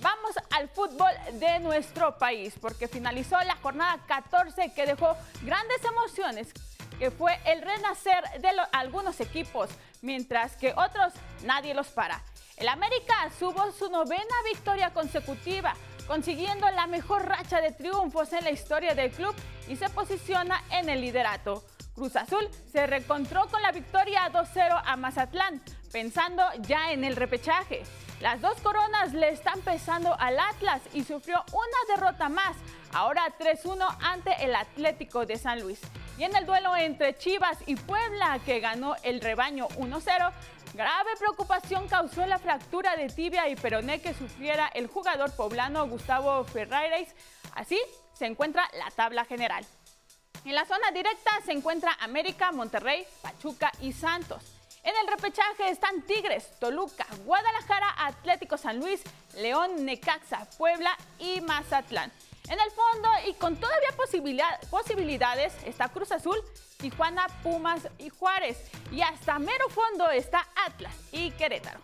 Vamos 0.00 0.34
al 0.50 0.68
fútbol 0.70 1.10
de 1.34 1.58
nuestro 1.58 2.16
país, 2.16 2.54
porque 2.58 2.88
finalizó 2.88 3.38
la 3.42 3.56
jornada 3.56 3.98
14 4.06 4.72
que 4.72 4.86
dejó 4.86 5.14
grandes 5.42 5.84
emociones, 5.84 6.48
que 6.98 7.10
fue 7.10 7.38
el 7.44 7.60
renacer 7.60 8.24
de 8.40 8.48
algunos 8.72 9.20
equipos, 9.20 9.68
mientras 10.00 10.56
que 10.56 10.72
otros 10.72 11.12
nadie 11.44 11.74
los 11.74 11.88
para. 11.88 12.22
El 12.56 12.68
América 12.68 13.14
subo 13.38 13.72
su 13.72 13.90
novena 13.90 14.34
victoria 14.50 14.90
consecutiva, 14.94 15.74
consiguiendo 16.06 16.70
la 16.70 16.86
mejor 16.86 17.26
racha 17.26 17.60
de 17.60 17.72
triunfos 17.72 18.32
en 18.32 18.44
la 18.44 18.50
historia 18.50 18.94
del 18.94 19.10
club 19.10 19.34
y 19.68 19.76
se 19.76 19.90
posiciona 19.90 20.64
en 20.70 20.88
el 20.88 21.02
liderato. 21.02 21.62
Cruz 21.94 22.16
Azul 22.16 22.48
se 22.72 22.86
reencontró 22.86 23.46
con 23.48 23.60
la 23.60 23.72
victoria 23.72 24.30
2-0 24.32 24.82
a 24.82 24.96
Mazatlán, 24.96 25.62
pensando 25.92 26.42
ya 26.60 26.92
en 26.92 27.04
el 27.04 27.16
repechaje. 27.16 27.82
Las 28.20 28.42
dos 28.42 28.60
coronas 28.60 29.14
le 29.14 29.30
están 29.30 29.62
pesando 29.62 30.14
al 30.20 30.38
Atlas 30.38 30.82
y 30.92 31.04
sufrió 31.04 31.42
una 31.52 31.94
derrota 31.96 32.28
más, 32.28 32.54
ahora 32.92 33.22
3-1 33.38 33.96
ante 34.02 34.44
el 34.44 34.54
Atlético 34.54 35.24
de 35.24 35.38
San 35.38 35.62
Luis. 35.62 35.80
Y 36.18 36.24
en 36.24 36.36
el 36.36 36.44
duelo 36.44 36.76
entre 36.76 37.16
Chivas 37.16 37.56
y 37.64 37.76
Puebla, 37.76 38.38
que 38.44 38.60
ganó 38.60 38.94
el 39.04 39.22
rebaño 39.22 39.68
1-0, 39.68 40.32
grave 40.74 41.10
preocupación 41.18 41.88
causó 41.88 42.26
la 42.26 42.38
fractura 42.38 42.94
de 42.94 43.08
tibia 43.08 43.48
y 43.48 43.56
peroné 43.56 44.02
que 44.02 44.12
sufriera 44.12 44.70
el 44.74 44.86
jugador 44.86 45.34
poblano 45.34 45.88
Gustavo 45.88 46.44
Ferraires. 46.44 47.14
Así 47.54 47.80
se 48.12 48.26
encuentra 48.26 48.68
la 48.74 48.90
tabla 48.90 49.24
general. 49.24 49.64
En 50.44 50.54
la 50.54 50.66
zona 50.66 50.90
directa 50.92 51.30
se 51.46 51.52
encuentra 51.52 51.96
América, 52.00 52.52
Monterrey, 52.52 53.06
Pachuca 53.22 53.72
y 53.80 53.94
Santos. 53.94 54.59
En 54.82 54.94
el 54.96 55.08
repechaje 55.08 55.68
están 55.68 56.02
Tigres, 56.02 56.58
Toluca, 56.58 57.06
Guadalajara, 57.24 58.06
Atlético 58.06 58.56
San 58.56 58.78
Luis, 58.78 59.02
León, 59.36 59.84
Necaxa, 59.84 60.48
Puebla 60.56 60.96
y 61.18 61.40
Mazatlán. 61.42 62.10
En 62.48 62.58
el 62.58 62.70
fondo 62.70 63.08
y 63.28 63.34
con 63.34 63.56
todavía 63.56 63.90
posibilidades 64.70 65.52
está 65.66 65.88
Cruz 65.90 66.10
Azul, 66.12 66.36
Tijuana, 66.78 67.26
Pumas 67.42 67.86
y 67.98 68.08
Juárez. 68.08 68.56
Y 68.90 69.02
hasta 69.02 69.38
mero 69.38 69.68
fondo 69.68 70.10
está 70.10 70.48
Atlas 70.66 70.94
y 71.12 71.30
Querétaro. 71.32 71.80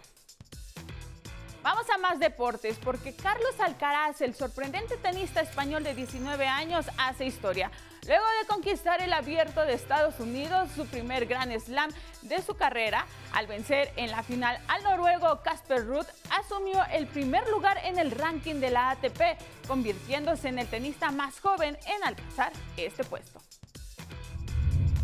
Vamos 1.66 1.90
a 1.90 1.98
más 1.98 2.20
deportes 2.20 2.78
porque 2.78 3.12
Carlos 3.12 3.58
Alcaraz, 3.58 4.20
el 4.20 4.36
sorprendente 4.36 4.96
tenista 4.98 5.40
español 5.40 5.82
de 5.82 5.96
19 5.96 6.46
años, 6.46 6.86
hace 6.96 7.24
historia. 7.24 7.72
Luego 8.06 8.24
de 8.40 8.46
conquistar 8.46 9.00
el 9.02 9.12
abierto 9.12 9.62
de 9.62 9.72
Estados 9.72 10.20
Unidos, 10.20 10.70
su 10.76 10.86
primer 10.86 11.26
Grand 11.26 11.52
Slam 11.58 11.90
de 12.22 12.40
su 12.40 12.54
carrera, 12.54 13.04
al 13.32 13.48
vencer 13.48 13.92
en 13.96 14.12
la 14.12 14.22
final 14.22 14.60
al 14.68 14.84
noruego 14.84 15.42
Casper 15.42 15.84
Ruud, 15.84 16.06
asumió 16.30 16.84
el 16.92 17.08
primer 17.08 17.48
lugar 17.48 17.80
en 17.82 17.98
el 17.98 18.12
ranking 18.12 18.60
de 18.60 18.70
la 18.70 18.90
ATP, 18.90 19.20
convirtiéndose 19.66 20.46
en 20.46 20.60
el 20.60 20.68
tenista 20.68 21.10
más 21.10 21.40
joven 21.40 21.76
en 21.84 22.04
alcanzar 22.04 22.52
este 22.76 23.02
puesto. 23.02 23.42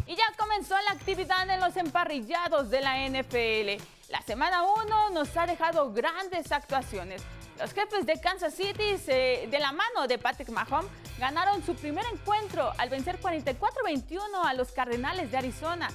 Y 0.07 0.15
ya 0.15 0.25
comenzó 0.39 0.77
la 0.87 0.93
actividad 0.93 1.51
en 1.51 1.59
los 1.59 1.77
emparrillados 1.77 2.71
de 2.71 2.81
la 2.83 3.09
NFL. 3.09 3.83
La 4.13 4.21
semana 4.21 4.63
1 4.63 5.11
nos 5.15 5.35
ha 5.39 5.47
dejado 5.47 5.91
grandes 5.91 6.53
actuaciones. 6.53 7.23
Los 7.59 7.73
jefes 7.73 8.05
de 8.05 8.21
Kansas 8.21 8.53
City, 8.53 8.97
de 9.07 9.59
la 9.59 9.73
mano 9.73 10.07
de 10.07 10.19
Patrick 10.19 10.51
Mahomes, 10.51 10.91
ganaron 11.19 11.65
su 11.65 11.75
primer 11.75 12.05
encuentro 12.13 12.75
al 12.77 12.91
vencer 12.91 13.19
44-21 13.23 14.21
a 14.45 14.53
los 14.53 14.71
Cardenales 14.73 15.31
de 15.31 15.39
Arizona. 15.39 15.89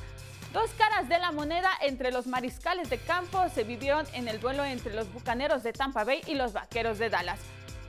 Dos 0.51 0.71
caras 0.79 1.07
de 1.07 1.19
la 1.19 1.31
moneda 1.31 1.69
entre 1.81 2.11
los 2.11 2.25
mariscales 2.25 2.89
de 2.89 2.97
campo 2.97 3.49
se 3.53 3.63
vivieron 3.63 4.07
en 4.13 4.27
el 4.27 4.39
duelo 4.39 4.65
entre 4.65 4.95
los 4.95 5.13
Bucaneros 5.13 5.61
de 5.61 5.73
Tampa 5.73 6.03
Bay 6.03 6.21
y 6.25 6.33
los 6.33 6.53
Vaqueros 6.53 6.97
de 6.97 7.11
Dallas. 7.11 7.39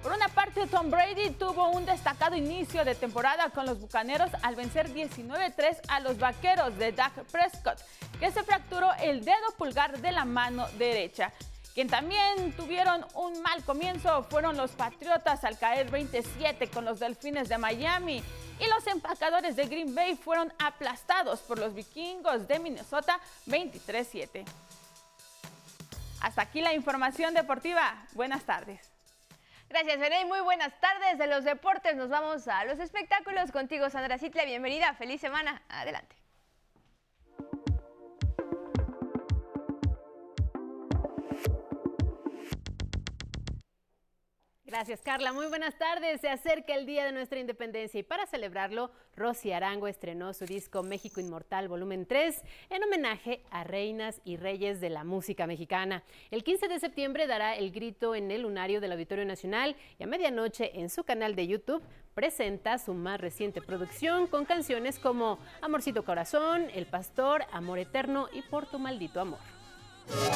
Por 0.02 0.12
una 0.12 0.28
parte, 0.28 0.66
Tom 0.68 0.90
Brady 0.90 1.30
tuvo 1.30 1.70
un 1.70 1.84
destacado 1.84 2.36
inicio 2.36 2.84
de 2.84 2.94
temporada 2.94 3.50
con 3.50 3.66
los 3.66 3.80
Bucaneros 3.80 4.30
al 4.42 4.54
vencer 4.54 4.92
19-3 4.94 5.80
a 5.88 6.00
los 6.00 6.18
Vaqueros 6.18 6.76
de 6.78 6.92
Dak 6.92 7.24
Prescott, 7.32 7.80
que 8.20 8.30
se 8.30 8.44
fracturó 8.44 8.92
el 9.02 9.24
dedo 9.24 9.52
pulgar 9.56 10.00
de 10.00 10.12
la 10.12 10.24
mano 10.24 10.68
derecha. 10.78 11.32
Quien 11.74 11.88
también 11.88 12.52
tuvieron 12.56 13.04
un 13.14 13.40
mal 13.42 13.62
comienzo 13.64 14.22
fueron 14.24 14.56
los 14.56 14.70
Patriotas 14.72 15.44
al 15.44 15.58
caer 15.58 15.90
27 15.90 16.68
con 16.70 16.84
los 16.84 17.00
Delfines 17.00 17.48
de 17.48 17.58
Miami 17.58 18.22
y 18.60 18.66
los 18.68 18.86
empacadores 18.86 19.56
de 19.56 19.66
Green 19.66 19.94
Bay 19.94 20.16
fueron 20.16 20.52
aplastados 20.58 21.40
por 21.40 21.58
los 21.58 21.74
Vikingos 21.74 22.46
de 22.48 22.58
Minnesota 22.60 23.20
23-7. 23.46 24.44
Hasta 26.20 26.42
aquí 26.42 26.60
la 26.60 26.72
información 26.72 27.34
deportiva. 27.34 28.06
Buenas 28.12 28.44
tardes. 28.44 28.97
Gracias, 29.68 29.98
Benay. 30.00 30.24
Muy 30.24 30.40
buenas 30.40 30.72
tardes. 30.80 31.18
De 31.18 31.26
los 31.26 31.44
deportes 31.44 31.94
nos 31.94 32.08
vamos 32.08 32.48
a 32.48 32.64
los 32.64 32.78
espectáculos. 32.78 33.52
Contigo, 33.52 33.90
Sandra 33.90 34.18
Citle. 34.18 34.46
Bienvenida. 34.46 34.94
Feliz 34.94 35.20
semana. 35.20 35.62
Adelante. 35.68 36.16
Gracias, 44.68 45.00
Carla. 45.00 45.32
Muy 45.32 45.46
buenas 45.46 45.78
tardes. 45.78 46.20
Se 46.20 46.28
acerca 46.28 46.74
el 46.74 46.84
Día 46.84 47.06
de 47.06 47.12
nuestra 47.12 47.40
Independencia 47.40 48.00
y 48.00 48.02
para 48.02 48.26
celebrarlo, 48.26 48.90
Rosy 49.16 49.50
Arango 49.50 49.88
estrenó 49.88 50.34
su 50.34 50.44
disco 50.44 50.82
México 50.82 51.20
Inmortal 51.22 51.68
Volumen 51.68 52.04
3 52.04 52.42
en 52.68 52.84
homenaje 52.84 53.42
a 53.50 53.64
reinas 53.64 54.20
y 54.26 54.36
reyes 54.36 54.82
de 54.82 54.90
la 54.90 55.04
música 55.04 55.46
mexicana. 55.46 56.02
El 56.30 56.44
15 56.44 56.68
de 56.68 56.80
septiembre 56.80 57.26
dará 57.26 57.56
el 57.56 57.70
grito 57.70 58.14
en 58.14 58.30
el 58.30 58.42
lunario 58.42 58.82
del 58.82 58.92
Auditorio 58.92 59.24
Nacional 59.24 59.74
y 59.98 60.02
a 60.02 60.06
medianoche 60.06 60.78
en 60.78 60.90
su 60.90 61.02
canal 61.02 61.34
de 61.34 61.46
YouTube 61.46 61.82
presenta 62.12 62.76
su 62.76 62.92
más 62.92 63.22
reciente 63.22 63.62
producción 63.62 64.26
con 64.26 64.44
canciones 64.44 64.98
como 64.98 65.38
Amorcito 65.62 66.04
Corazón, 66.04 66.66
El 66.74 66.84
Pastor, 66.84 67.46
Amor 67.52 67.78
Eterno 67.78 68.28
y 68.34 68.42
Por 68.42 68.66
tu 68.66 68.78
Maldito 68.78 69.22
Amor. 69.22 69.38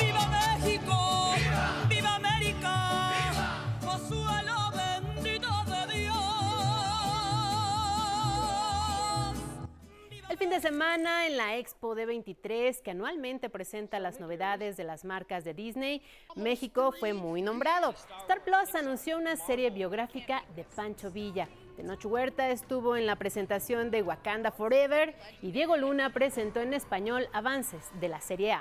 ¡Viva 0.01 0.57
México! 0.59 1.35
¡Viva, 1.87 2.15
América! 2.15 3.32
El 10.33 10.39
fin 10.39 10.49
de 10.49 10.61
semana 10.61 11.27
en 11.27 11.37
la 11.37 11.59
Expo 11.59 11.95
D23, 11.95 12.81
que 12.81 12.93
anualmente 12.93 13.51
presenta 13.51 14.01
las 14.01 14.19
novedades 14.19 14.79
de 14.79 14.85
las 14.85 15.05
marcas 15.05 15.45
de 15.45 15.53
Disney, 15.53 16.01
México 16.37 16.91
fue 16.99 17.13
muy 17.13 17.43
nombrado. 17.43 17.91
Star 18.23 18.43
Plus 18.43 18.75
anunció 18.75 19.19
una 19.19 19.37
serie 19.37 19.69
biográfica 19.69 20.43
de 20.57 20.65
Pancho 20.65 21.11
Villa. 21.11 21.49
Tenoch 21.77 22.05
Huerta 22.07 22.49
estuvo 22.49 22.97
en 22.97 23.05
la 23.05 23.17
presentación 23.17 23.91
de 23.91 24.03
Wakanda 24.03 24.53
Forever 24.53 25.15
y 25.43 25.53
Diego 25.53 25.77
Luna 25.77 26.15
presentó 26.15 26.61
en 26.61 26.73
español 26.73 27.29
avances 27.35 27.91
de 28.01 28.09
la 28.09 28.23
serie 28.23 28.53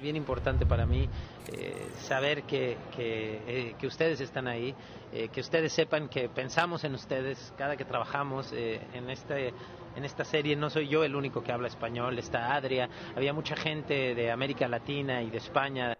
Andor 0.00 0.02
bien 0.02 0.16
importante 0.16 0.66
para 0.66 0.86
mí 0.86 1.08
eh, 1.52 1.88
saber 2.00 2.44
que, 2.44 2.76
que, 2.96 3.74
eh, 3.80 3.86
ustedes 3.86 4.20
están 4.20 4.48
ahí, 4.48 4.74
eh, 5.12 5.28
que 5.28 5.40
ustedes 5.40 5.72
sepan 5.72 6.08
que 6.08 6.28
pensamos 6.28 6.84
en 6.84 6.94
ustedes 6.94 7.52
cada 7.56 7.76
que 7.76 7.84
trabajamos 7.84 8.52
en, 8.52 9.10
este, 9.10 9.52
en 9.96 10.04
esta 10.04 10.24
serie. 10.24 10.56
No 10.56 10.70
soy 10.70 10.88
yo 10.88 11.04
el 11.04 11.14
único 11.14 11.42
que 11.42 11.52
habla 11.52 11.68
español, 11.68 12.18
está 12.18 12.54
Adria, 12.54 12.88
había 13.14 13.32
mucha 13.32 13.56
gente 13.56 14.14
de 14.14 14.30
América 14.30 14.66
Latina 14.68 15.22
y 15.22 15.30
de 15.30 15.38
España. 15.38 15.96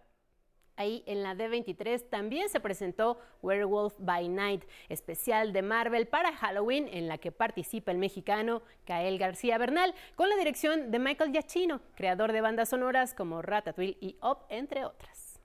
Ahí 0.81 1.05
en 1.05 1.23
la 1.23 1.35
D23 1.35 2.09
también 2.09 2.49
se 2.49 2.59
presentó 2.59 3.19
Werewolf 3.43 3.93
by 3.99 4.31
Night, 4.31 4.65
especial 4.89 5.53
de 5.53 5.61
Marvel 5.61 6.09
para 6.09 6.35
Halloween, 6.35 6.89
en 6.91 7.07
la 7.07 7.19
que 7.19 7.33
participa 7.33 7.93
el 7.93 7.99
mexicano 7.99 8.63
Kael 8.87 9.19
García 9.19 9.59
Bernal, 9.59 9.95
con 10.17 10.31
la 10.31 10.37
dirección 10.37 10.91
de 10.91 10.99
Michael 10.99 11.33
Giacchino, 11.33 11.83
creador 11.97 12.33
de 12.33 12.41
bandas 12.41 12.71
sonoras 12.71 13.13
como 13.13 13.43
Ratatouille 13.43 13.99
y 14.01 14.17
Up, 14.23 14.39
entre 14.49 14.87
otras. 14.87 15.39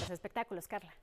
Los 0.00 0.10
espectáculos, 0.12 0.66
Carla. 0.66 0.94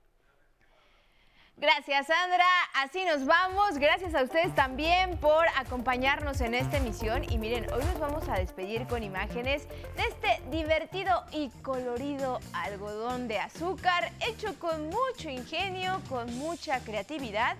Gracias, 1.58 2.08
Sandra. 2.08 2.44
Así 2.74 3.02
nos 3.06 3.24
vamos. 3.24 3.78
Gracias 3.78 4.14
a 4.14 4.22
ustedes 4.22 4.54
también 4.54 5.16
por 5.16 5.46
acompañarnos 5.56 6.42
en 6.42 6.52
esta 6.52 6.76
emisión. 6.76 7.24
Y 7.30 7.38
miren, 7.38 7.72
hoy 7.72 7.82
nos 7.82 7.98
vamos 7.98 8.28
a 8.28 8.34
despedir 8.34 8.86
con 8.86 9.02
imágenes 9.02 9.66
de 9.96 10.02
este 10.02 10.42
divertido 10.50 11.24
y 11.32 11.48
colorido 11.62 12.40
algodón 12.52 13.26
de 13.26 13.38
azúcar, 13.38 14.12
hecho 14.28 14.58
con 14.58 14.90
mucho 14.90 15.30
ingenio, 15.30 16.02
con 16.10 16.30
mucha 16.36 16.80
creatividad 16.80 17.56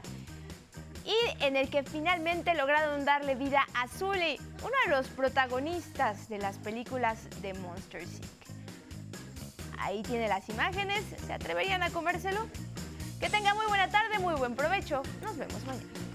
y 1.06 1.44
en 1.44 1.56
el 1.56 1.70
que 1.70 1.82
finalmente 1.82 2.54
lograron 2.54 3.06
darle 3.06 3.34
vida 3.34 3.64
a 3.72 3.88
Zully, 3.88 4.38
uno 4.58 4.74
de 4.84 4.90
los 4.90 5.06
protagonistas 5.08 6.28
de 6.28 6.36
las 6.36 6.58
películas 6.58 7.30
de 7.40 7.54
Monster 7.54 8.02
Inc. 8.02 8.24
Ahí 9.78 10.02
tiene 10.02 10.28
las 10.28 10.48
imágenes, 10.50 11.02
¿se 11.26 11.32
atreverían 11.32 11.82
a 11.82 11.88
comérselo? 11.90 12.46
Que 13.20 13.30
tenga 13.30 13.54
muy 13.54 13.66
buena 13.66 13.88
tarde, 13.88 14.18
muy 14.18 14.34
buen 14.34 14.54
provecho. 14.54 15.02
Nos 15.22 15.36
vemos 15.36 15.64
mañana. 15.64 16.05